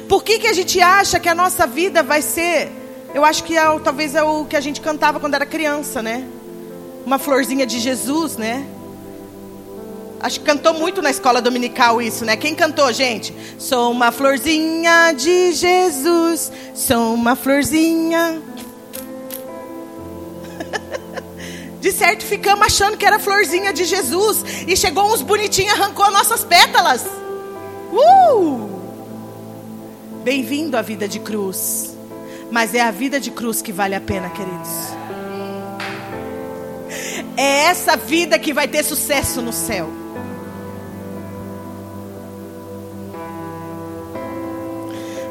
Por 0.07 0.23
que, 0.25 0.41
que 0.41 0.49
a 0.49 0.53
gente 0.53 0.79
acha 0.83 1.19
que 1.19 1.31
a 1.31 1.35
nossa 1.35 1.67
vida 1.67 2.03
vai 2.03 2.21
ser? 2.21 2.71
Eu 3.15 3.25
acho 3.25 3.43
que 3.45 3.57
é, 3.57 3.63
talvez 3.79 4.15
é 4.15 4.23
o 4.23 4.45
que 4.45 4.57
a 4.57 4.61
gente 4.61 4.83
cantava 4.83 5.19
quando 5.19 5.37
era 5.37 5.47
criança, 5.47 6.03
né? 6.03 6.29
Uma 7.07 7.19
florzinha 7.19 7.65
de 7.65 7.81
Jesus, 7.81 8.37
né? 8.37 8.63
Acho 10.23 10.39
que 10.39 10.45
cantou 10.45 10.75
muito 10.75 11.01
na 11.01 11.09
escola 11.09 11.41
dominical 11.41 12.03
isso, 12.03 12.27
né? 12.27 12.37
Quem 12.37 12.55
cantou, 12.55 12.93
gente? 12.93 13.35
Sou 13.59 13.91
uma 13.91 14.13
florzinha 14.13 15.13
de 15.13 15.53
Jesus, 15.53 16.53
sou 16.75 17.15
uma 17.15 17.35
florzinha. 17.35 18.41
De 21.81 21.91
certo, 21.91 22.27
ficamos 22.27 22.67
achando 22.67 22.99
que 22.99 23.07
era 23.07 23.19
florzinha 23.19 23.73
de 23.73 23.87
Jesus. 23.87 24.45
E 24.69 24.77
chegou 24.77 25.11
uns 25.11 25.23
bonitinhos 25.23 25.73
e 25.73 25.81
arrancou 25.81 26.11
nossas 26.11 26.45
pétalas. 26.45 27.03
Uh! 27.91 28.69
Bem-vindo 30.23 30.77
à 30.77 30.83
vida 30.83 31.09
de 31.09 31.19
cruz. 31.19 31.97
Mas 32.51 32.75
é 32.75 32.83
a 32.83 32.91
vida 32.91 33.19
de 33.19 33.31
cruz 33.31 33.63
que 33.63 33.73
vale 33.73 33.95
a 33.95 34.01
pena, 34.01 34.29
queridos. 34.29 34.69
É 37.35 37.65
essa 37.65 37.97
vida 37.97 38.39
que 38.39 38.53
vai 38.53 38.69
ter 38.69 38.85
sucesso 38.85 39.41
no 39.41 39.55
céu. 39.55 40.00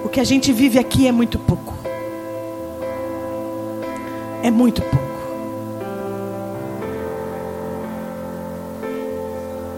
O 0.09 0.11
que 0.11 0.19
a 0.19 0.23
gente 0.23 0.51
vive 0.51 0.79
aqui 0.79 1.07
é 1.07 1.11
muito 1.11 1.37
pouco. 1.37 1.71
É 4.41 4.49
muito 4.49 4.81
pouco. 4.81 5.05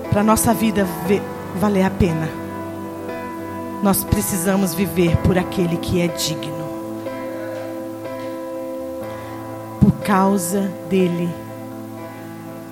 Para 0.10 0.24
nossa 0.24 0.54
vida 0.54 0.88
valer 1.60 1.84
a 1.84 1.90
pena, 1.90 2.30
nós 3.84 4.06
precisamos 4.06 4.74
viver 4.74 5.18
por 5.18 5.38
aquele 5.38 5.76
que 5.76 6.00
é 6.00 6.08
digno. 6.08 6.66
Por 9.82 9.92
causa 10.06 10.72
dele. 10.90 11.30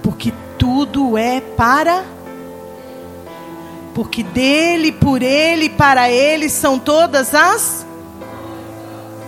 Porque 0.01 0.31
tudo 0.57 1.17
é 1.17 1.41
para 1.41 2.05
porque 3.99 4.23
dele, 4.23 4.93
por 4.93 5.21
ele, 5.21 5.67
para 5.67 6.09
ele 6.09 6.47
são 6.47 6.79
todas 6.79 7.35
as 7.35 7.85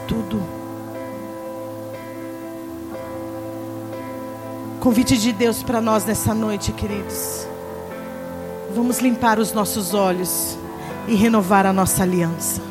tudo. 0.08 0.42
Convite 4.80 5.18
de 5.18 5.34
Deus 5.34 5.62
para 5.62 5.82
nós 5.82 6.06
nessa 6.06 6.34
noite, 6.34 6.72
queridos. 6.72 7.46
Vamos 8.74 9.00
limpar 9.00 9.40
os 9.40 9.52
nossos 9.52 9.94
olhos 9.94 10.58
e 11.06 11.16
renovar 11.16 11.66
a 11.66 11.74
nossa 11.74 12.04
aliança. 12.04 12.62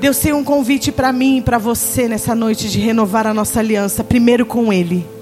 Deus 0.00 0.18
tem 0.18 0.32
um 0.32 0.42
convite 0.42 0.90
para 0.90 1.12
mim 1.12 1.36
e 1.36 1.40
para 1.40 1.58
você 1.58 2.08
nessa 2.08 2.34
noite 2.34 2.68
de 2.68 2.80
renovar 2.80 3.28
a 3.28 3.32
nossa 3.32 3.60
aliança, 3.60 4.02
primeiro 4.02 4.44
com 4.44 4.72
Ele 4.72 5.14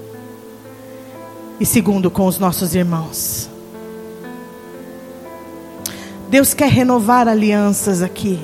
e 1.59 1.65
segundo 1.65 2.11
com 2.11 2.25
os 2.25 2.37
nossos 2.37 2.75
irmãos. 2.75 3.49
Deus 6.29 6.53
quer 6.53 6.69
renovar 6.69 7.27
alianças 7.27 8.01
aqui. 8.01 8.39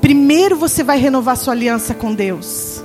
Primeiro 0.00 0.56
você 0.56 0.82
vai 0.82 0.98
renovar 0.98 1.36
sua 1.36 1.54
aliança 1.54 1.94
com 1.94 2.14
Deus. 2.14 2.82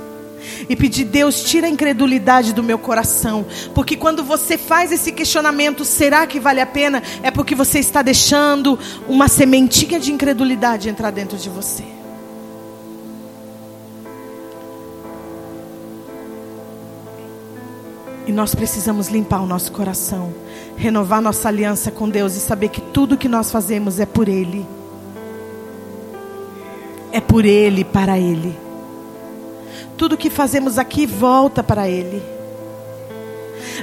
E 0.68 0.74
pedir, 0.74 1.04
Deus, 1.04 1.42
tira 1.42 1.66
a 1.66 1.70
incredulidade 1.70 2.52
do 2.52 2.62
meu 2.62 2.78
coração. 2.78 3.44
Porque 3.74 3.96
quando 3.96 4.24
você 4.24 4.58
faz 4.58 4.90
esse 4.90 5.12
questionamento, 5.12 5.84
será 5.84 6.26
que 6.26 6.40
vale 6.40 6.60
a 6.60 6.66
pena? 6.66 7.02
É 7.22 7.30
porque 7.30 7.54
você 7.54 7.78
está 7.78 8.02
deixando 8.02 8.78
uma 9.08 9.28
sementinha 9.28 10.00
de 10.00 10.12
incredulidade 10.12 10.88
entrar 10.88 11.10
dentro 11.10 11.36
de 11.36 11.48
você. 11.48 11.84
E 18.26 18.32
nós 18.32 18.54
precisamos 18.54 19.06
limpar 19.06 19.40
o 19.40 19.46
nosso 19.46 19.70
coração, 19.70 20.34
renovar 20.76 21.22
nossa 21.22 21.48
aliança 21.48 21.92
com 21.92 22.08
Deus 22.08 22.34
e 22.34 22.40
saber 22.40 22.70
que 22.70 22.80
tudo 22.80 23.16
que 23.16 23.28
nós 23.28 23.52
fazemos 23.52 24.00
é 24.00 24.06
por 24.06 24.28
Ele. 24.28 24.66
É 27.12 27.20
por 27.20 27.44
Ele, 27.44 27.84
para 27.84 28.18
Ele. 28.18 28.58
Tudo 29.96 30.16
que 30.16 30.28
fazemos 30.28 30.76
aqui 30.76 31.06
volta 31.06 31.62
para 31.62 31.88
Ele. 31.88 32.20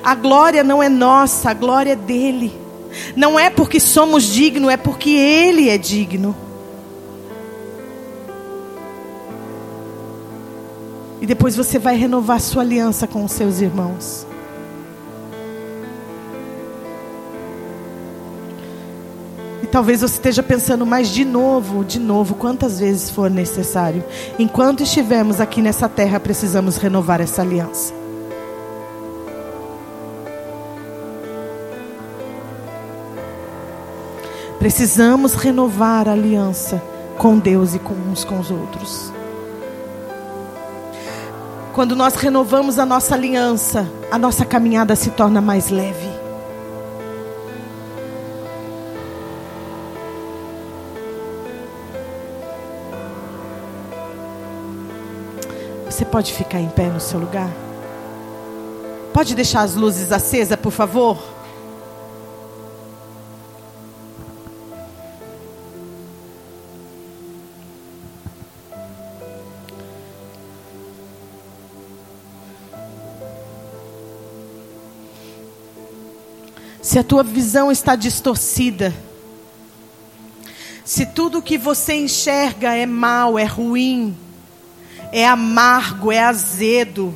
A 0.04 0.14
glória 0.14 0.62
não 0.62 0.84
é 0.84 0.90
nossa, 0.90 1.52
a 1.52 1.54
glória 1.54 1.94
é 1.94 1.96
dele. 1.96 2.54
Não 3.16 3.40
é 3.40 3.50
porque 3.50 3.80
somos 3.80 4.24
dignos, 4.24 4.72
é 4.72 4.78
porque 4.78 5.10
Ele 5.10 5.70
é 5.70 5.78
digno. 5.78 6.36
E 11.22 11.26
depois 11.26 11.56
você 11.56 11.80
vai 11.80 11.96
renovar 11.96 12.42
sua 12.42 12.62
aliança 12.62 13.08
com 13.08 13.24
os 13.24 13.32
seus 13.32 13.62
irmãos. 13.62 14.28
Talvez 19.74 20.02
você 20.02 20.14
esteja 20.14 20.44
pensando, 20.44 20.86
mas 20.86 21.10
de 21.10 21.26
novo, 21.26 21.84
de 21.84 21.98
novo, 21.98 22.36
quantas 22.36 22.80
vezes 22.80 23.10
for 23.10 23.28
necessário. 23.28 24.04
Enquanto 24.38 24.84
estivermos 24.84 25.42
aqui 25.42 25.64
nessa 25.64 25.90
terra, 25.90 26.20
precisamos 26.20 26.78
renovar 26.78 27.20
essa 27.20 27.42
aliança. 27.42 27.92
Precisamos 34.60 35.34
renovar 35.34 36.08
a 36.08 36.12
aliança 36.12 36.80
com 37.18 37.40
Deus 37.40 37.74
e 37.74 37.80
com 37.80 37.96
uns 37.96 38.24
com 38.24 38.40
os 38.40 38.52
outros. 38.52 39.12
Quando 41.74 41.96
nós 41.96 42.14
renovamos 42.14 42.78
a 42.78 42.86
nossa 42.86 43.16
aliança, 43.16 43.92
a 44.12 44.20
nossa 44.20 44.46
caminhada 44.46 44.96
se 44.96 45.10
torna 45.10 45.42
mais 45.42 45.72
leve. 45.72 46.13
Você 56.04 56.10
pode 56.10 56.34
ficar 56.34 56.60
em 56.60 56.68
pé 56.68 56.90
no 56.90 57.00
seu 57.00 57.18
lugar? 57.18 57.50
Pode 59.14 59.34
deixar 59.34 59.62
as 59.62 59.74
luzes 59.74 60.12
acesas, 60.12 60.60
por 60.60 60.70
favor? 60.70 61.18
Se 76.82 77.00
a 77.00 77.04
tua 77.04 77.24
visão 77.24 77.72
está 77.72 77.96
distorcida, 77.96 78.94
se 80.84 81.06
tudo 81.06 81.42
que 81.42 81.58
você 81.58 81.94
enxerga 81.94 82.76
é 82.76 82.86
mal, 82.86 83.40
é 83.40 83.46
ruim, 83.46 84.18
é 85.14 85.28
amargo, 85.28 86.12
é 86.12 86.20
azedo. 86.20 87.16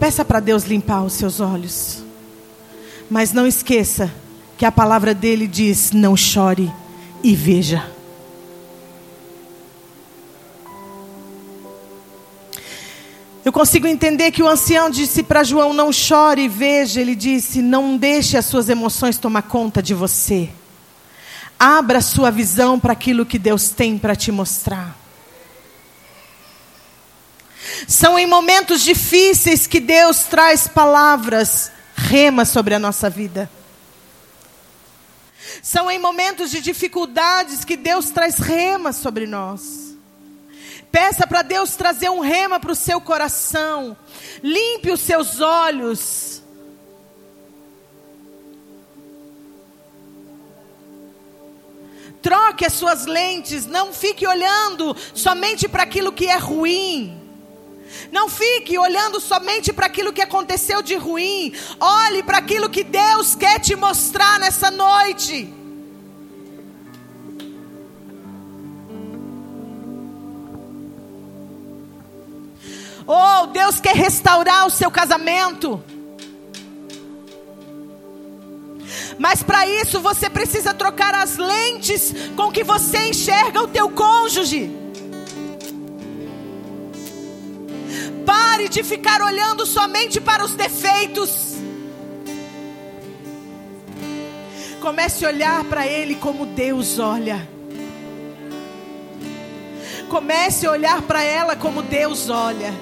Peça 0.00 0.24
para 0.24 0.40
Deus 0.40 0.64
limpar 0.64 1.04
os 1.04 1.12
seus 1.12 1.40
olhos. 1.40 2.02
Mas 3.10 3.34
não 3.34 3.46
esqueça 3.46 4.10
que 4.56 4.64
a 4.64 4.72
palavra 4.72 5.12
dele 5.12 5.46
diz: 5.46 5.92
não 5.92 6.16
chore 6.16 6.72
e 7.22 7.36
veja. 7.36 7.86
Eu 13.44 13.52
consigo 13.52 13.86
entender 13.86 14.30
que 14.30 14.42
o 14.42 14.48
ancião 14.48 14.88
disse 14.88 15.22
para 15.22 15.44
João: 15.44 15.74
não 15.74 15.92
chore 15.92 16.44
e 16.44 16.48
veja. 16.48 16.98
Ele 16.98 17.14
disse: 17.14 17.60
não 17.60 17.98
deixe 17.98 18.38
as 18.38 18.46
suas 18.46 18.70
emoções 18.70 19.18
tomar 19.18 19.42
conta 19.42 19.82
de 19.82 19.92
você. 19.92 20.48
Abra 21.58 22.00
sua 22.00 22.30
visão 22.30 22.78
para 22.78 22.92
aquilo 22.92 23.26
que 23.26 23.38
Deus 23.38 23.70
tem 23.70 23.98
para 23.98 24.14
te 24.14 24.30
mostrar. 24.30 24.96
São 27.86 28.18
em 28.18 28.26
momentos 28.26 28.82
difíceis 28.82 29.66
que 29.66 29.80
Deus 29.80 30.20
traz 30.24 30.68
palavras 30.68 31.70
rema 31.94 32.44
sobre 32.44 32.74
a 32.74 32.78
nossa 32.78 33.10
vida. 33.10 33.50
São 35.62 35.90
em 35.90 35.98
momentos 35.98 36.50
de 36.50 36.60
dificuldades 36.60 37.64
que 37.64 37.76
Deus 37.76 38.10
traz 38.10 38.38
rema 38.38 38.92
sobre 38.92 39.26
nós. 39.26 39.96
Peça 40.90 41.26
para 41.26 41.42
Deus 41.42 41.76
trazer 41.76 42.08
um 42.08 42.20
rema 42.20 42.58
para 42.58 42.72
o 42.72 42.76
seu 42.76 43.00
coração. 43.00 43.96
Limpe 44.42 44.90
os 44.90 45.00
seus 45.00 45.40
olhos. 45.40 46.42
Troque 52.22 52.64
as 52.64 52.72
suas 52.72 53.06
lentes. 53.06 53.66
Não 53.66 53.92
fique 53.92 54.26
olhando 54.26 54.96
somente 55.14 55.68
para 55.68 55.82
aquilo 55.82 56.12
que 56.12 56.26
é 56.26 56.36
ruim. 56.36 57.18
Não 58.12 58.28
fique 58.28 58.78
olhando 58.78 59.20
somente 59.20 59.72
para 59.72 59.86
aquilo 59.86 60.12
que 60.12 60.22
aconteceu 60.22 60.82
de 60.82 60.96
ruim. 60.96 61.52
Olhe 61.80 62.22
para 62.22 62.38
aquilo 62.38 62.68
que 62.68 62.84
Deus 62.84 63.34
quer 63.34 63.60
te 63.60 63.74
mostrar 63.74 64.38
nessa 64.38 64.70
noite. 64.70 65.54
Oh, 73.06 73.46
Deus 73.46 73.80
quer 73.80 73.96
restaurar 73.96 74.66
o 74.66 74.70
seu 74.70 74.90
casamento. 74.90 75.82
Mas 79.18 79.42
para 79.42 79.66
isso 79.66 80.00
você 80.00 80.30
precisa 80.30 80.72
trocar 80.72 81.14
as 81.14 81.36
lentes 81.36 82.14
com 82.36 82.52
que 82.52 82.62
você 82.62 83.08
enxerga 83.08 83.62
o 83.62 83.68
teu 83.68 83.90
cônjuge. 83.90 84.70
Pare 88.24 88.68
de 88.68 88.84
ficar 88.84 89.20
olhando 89.20 89.66
somente 89.66 90.20
para 90.20 90.44
os 90.44 90.54
defeitos. 90.54 91.56
Comece 94.80 95.24
a 95.24 95.28
olhar 95.28 95.64
para 95.64 95.86
ele 95.86 96.14
como 96.14 96.46
Deus 96.46 96.98
olha. 97.00 97.48
Comece 100.08 100.66
a 100.66 100.70
olhar 100.70 101.02
para 101.02 101.22
ela 101.22 101.56
como 101.56 101.82
Deus 101.82 102.30
olha. 102.30 102.72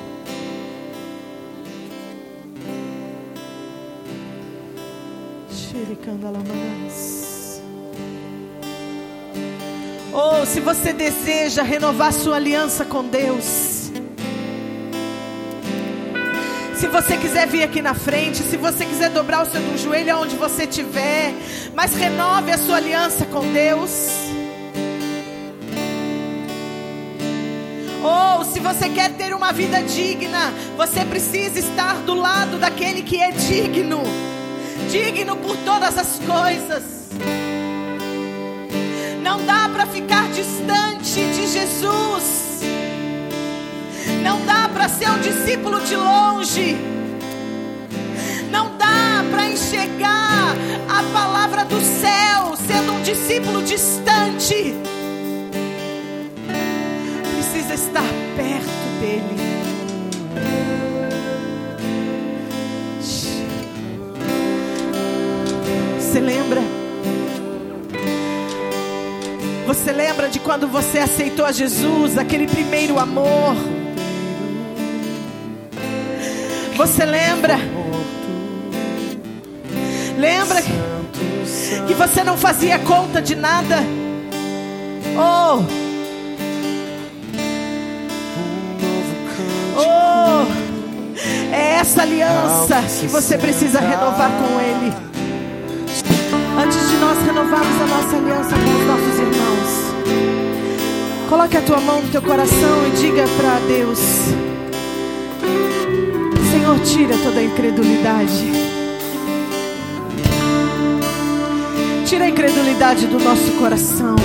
Ou 10.13 10.43
oh, 10.43 10.47
se 10.47 10.61
você 10.61 10.93
deseja 10.93 11.63
renovar 11.63 12.13
sua 12.13 12.37
aliança 12.37 12.85
com 12.85 13.05
Deus. 13.05 13.91
Se 16.75 16.87
você 16.89 17.17
quiser 17.17 17.47
vir 17.47 17.63
aqui 17.63 17.83
na 17.83 17.95
frente, 17.95 18.39
se 18.39 18.57
você 18.57 18.85
quiser 18.87 19.11
dobrar 19.11 19.43
o 19.43 19.47
seu 19.47 19.61
joelho 19.77 20.15
aonde 20.15 20.37
você 20.37 20.65
estiver, 20.65 21.35
mas 21.75 21.95
renove 21.95 22.51
a 22.51 22.59
sua 22.59 22.77
aliança 22.77 23.27
com 23.27 23.53
Deus. 23.53 23.91
Ou 28.03 28.41
oh, 28.41 28.45
se 28.45 28.61
você 28.61 28.89
quer 28.89 29.11
ter 29.15 29.35
uma 29.35 29.53
vida 29.53 29.83
digna, 29.83 30.53
você 30.77 31.05
precisa 31.05 31.59
estar 31.59 31.97
do 32.03 32.15
lado 32.15 32.59
daquele 32.59 33.03
que 33.03 33.21
é 33.21 33.31
digno 33.33 34.03
digno 34.97 35.37
por 35.37 35.57
todas 35.59 35.99
as 35.99 36.19
coisas. 36.21 37.11
Não 39.23 39.45
dá 39.45 39.69
para 39.69 39.87
ficar 39.87 40.29
distante 40.31 41.21
de 41.35 41.47
Jesus. 41.47 42.61
Não 44.23 44.45
dá 44.47 44.69
para 44.69 44.89
ser 44.89 45.11
um 45.11 45.19
discípulo 45.19 45.81
de 45.81 45.97
longe. 45.97 46.77
Não 48.51 48.77
dá 48.79 49.25
para 49.31 49.49
enxergar 49.49 50.57
a 50.89 51.03
palavra 51.13 51.65
do 51.65 51.81
céu 51.81 52.57
sendo 52.67 52.93
um 52.93 53.03
discípulo 53.03 53.63
distante. 53.63 54.75
Precisa 57.35 57.75
estar 57.75 58.09
perto 58.37 59.01
dele. 59.01 59.66
Você 66.17 66.21
lembra? 66.23 66.63
Você 69.67 69.93
lembra 69.93 70.31
de 70.31 70.41
quando 70.41 70.67
você 70.67 70.99
aceitou 70.99 71.45
a 71.45 71.53
Jesus, 71.53 72.17
aquele 72.17 72.47
primeiro 72.47 72.99
amor? 72.99 73.55
Você 76.75 77.05
lembra? 77.05 77.59
Lembra 80.17 80.63
que 81.87 81.93
você 81.93 82.25
não 82.25 82.39
fazia 82.39 82.79
conta 82.79 83.21
de 83.21 83.35
nada? 83.35 83.77
Oh! 85.19 85.63
Oh! 89.79 91.55
É 91.55 91.75
essa 91.75 92.01
aliança 92.01 92.83
que 93.01 93.07
você 93.07 93.37
precisa 93.37 93.81
renovar 93.81 94.31
com 94.31 94.59
Ele. 94.59 95.16
Nós 97.07 97.19
renovarmos 97.25 97.83
a 97.83 97.87
nossa 97.87 98.17
aliança 98.17 98.51
com 98.51 98.81
os 98.81 98.87
nossos 98.89 99.19
irmãos, 99.21 99.71
coloque 101.29 101.57
a 101.57 101.63
tua 101.63 101.81
mão 101.81 102.03
no 102.03 102.09
teu 102.09 102.21
coração 102.21 102.87
e 102.89 102.91
diga 102.97 103.25
para 103.37 103.61
Deus: 103.61 103.99
Senhor, 106.51 106.81
tira 106.81 107.17
toda 107.23 107.39
a 107.39 107.45
incredulidade. 107.45 108.51
Tira 112.07 112.25
a 112.25 112.29
incredulidade 112.29 113.07
do 113.07 113.21
nosso 113.21 113.53
coração. 113.53 114.17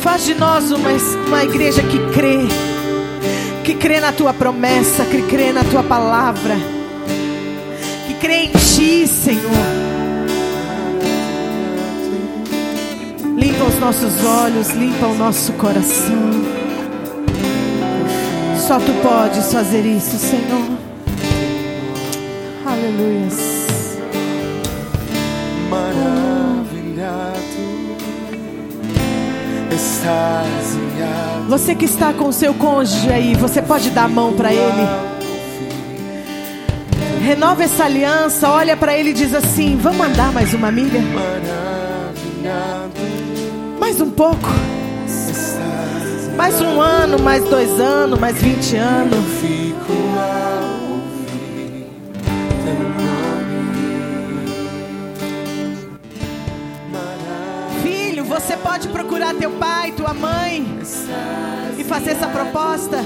Faz 0.00 0.26
de 0.26 0.34
nós 0.34 0.70
uma, 0.72 0.90
uma 1.26 1.42
igreja 1.42 1.82
que 1.84 1.98
crê, 2.12 2.40
que 3.64 3.72
crê 3.72 3.98
na 3.98 4.12
tua 4.12 4.34
promessa, 4.34 5.06
que 5.06 5.22
crê 5.22 5.54
na 5.54 5.64
tua 5.64 5.82
palavra, 5.82 6.54
que 8.06 8.12
crê 8.20 8.42
em 8.42 8.50
ti, 8.50 9.06
Senhor. 9.06 9.85
Limpa 13.56 13.68
os 13.70 13.80
nossos 13.80 14.22
olhos, 14.22 14.68
limpa 14.72 15.06
o 15.06 15.14
nosso 15.14 15.50
coração. 15.54 16.30
Só 18.58 18.78
tu 18.78 18.92
podes 19.02 19.50
fazer 19.50 19.80
isso, 19.80 20.18
Senhor. 20.18 20.76
Aleluia. 22.66 23.28
Maravilhado, 25.70 27.38
extasiado. 29.74 31.48
Você 31.48 31.74
que 31.74 31.86
está 31.86 32.12
com 32.12 32.28
o 32.28 32.32
seu 32.34 32.52
cônjuge 32.52 33.10
aí, 33.10 33.34
você 33.36 33.62
pode 33.62 33.88
dar 33.88 34.04
a 34.04 34.08
mão 34.08 34.34
para 34.34 34.52
ele. 34.52 34.86
Renova 37.24 37.64
essa 37.64 37.84
aliança, 37.84 38.50
olha 38.50 38.76
para 38.76 38.94
ele 38.94 39.10
e 39.10 39.14
diz 39.14 39.32
assim: 39.32 39.78
Vamos 39.78 40.06
andar 40.06 40.30
mais 40.30 40.52
uma 40.52 40.70
milha? 40.70 41.00
Maravilhado 41.00 41.66
mais 43.96 44.00
um 44.00 44.10
pouco. 44.10 44.48
Mais 46.36 46.60
um 46.60 46.80
ano, 46.80 47.18
mais 47.18 47.42
dois 47.48 47.80
anos, 47.80 48.18
mais 48.18 48.36
vinte 48.36 48.76
anos. 48.76 49.24
Filho, 57.82 58.24
você 58.24 58.54
pode 58.58 58.88
procurar 58.88 59.34
teu 59.34 59.52
pai, 59.52 59.92
tua 59.92 60.12
mãe 60.12 60.78
e 61.78 61.84
fazer 61.84 62.10
essa 62.10 62.26
proposta. 62.26 62.98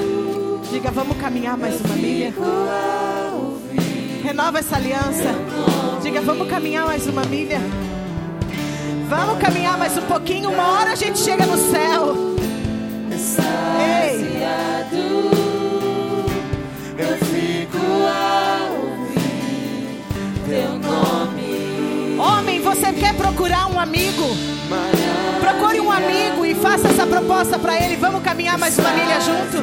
Diga, 0.72 0.90
vamos 0.90 1.16
caminhar 1.18 1.56
mais 1.56 1.80
uma 1.80 1.94
milha. 1.94 2.34
Renova 4.24 4.58
essa 4.58 4.74
aliança. 4.74 5.34
Diga, 6.02 6.20
vamos 6.20 6.48
caminhar 6.48 6.84
mais 6.84 7.06
uma 7.06 7.22
milha. 7.26 7.60
Vamos 9.10 9.38
caminhar 9.38 9.76
mais 9.76 9.98
um 9.98 10.02
pouquinho, 10.02 10.50
uma 10.50 10.68
hora 10.68 10.92
a 10.92 10.94
gente 10.94 11.18
chega 11.18 11.44
no 11.44 11.56
céu. 11.56 12.14
Ei. 13.80 14.40
Eu 16.96 17.18
fico 17.18 17.76
a 18.06 18.68
ouvir 18.70 19.98
teu 20.46 20.78
nome. 20.78 22.18
Homem, 22.20 22.60
você 22.60 22.92
quer 22.92 23.12
procurar 23.16 23.66
um 23.66 23.80
amigo? 23.80 24.28
Procure 25.40 25.80
um 25.80 25.90
amigo 25.90 26.46
e 26.46 26.54
faça 26.54 26.86
essa 26.86 27.04
proposta 27.04 27.58
para 27.58 27.74
ele. 27.84 27.96
Vamos 27.96 28.22
caminhar 28.22 28.56
mais 28.58 28.78
uma 28.78 28.90
milha 28.90 29.20
junto. 29.20 29.60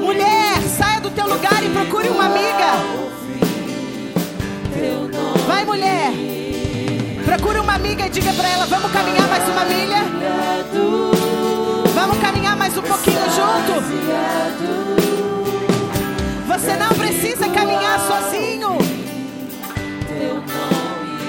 Mulher, 0.00 0.62
saia 0.78 1.00
do 1.00 1.10
teu 1.10 1.26
lugar 1.26 1.64
e 1.64 1.68
procure 1.70 2.08
uma 2.10 2.26
amiga. 2.26 2.76
Vai, 5.48 5.64
mulher. 5.64 6.47
Procure 7.28 7.60
uma 7.60 7.74
amiga 7.74 8.06
e 8.06 8.08
diga 8.08 8.32
para 8.32 8.48
ela: 8.48 8.64
vamos 8.64 8.90
caminhar 8.90 9.28
mais 9.28 9.46
uma 9.46 9.62
milha? 9.66 10.02
Vamos 11.94 12.18
caminhar 12.20 12.56
mais 12.56 12.74
um 12.78 12.80
pouquinho 12.80 13.20
junto? 13.36 13.82
Você 16.46 16.74
não 16.76 16.88
precisa 16.88 17.46
caminhar 17.50 18.00
sozinho. 18.00 18.78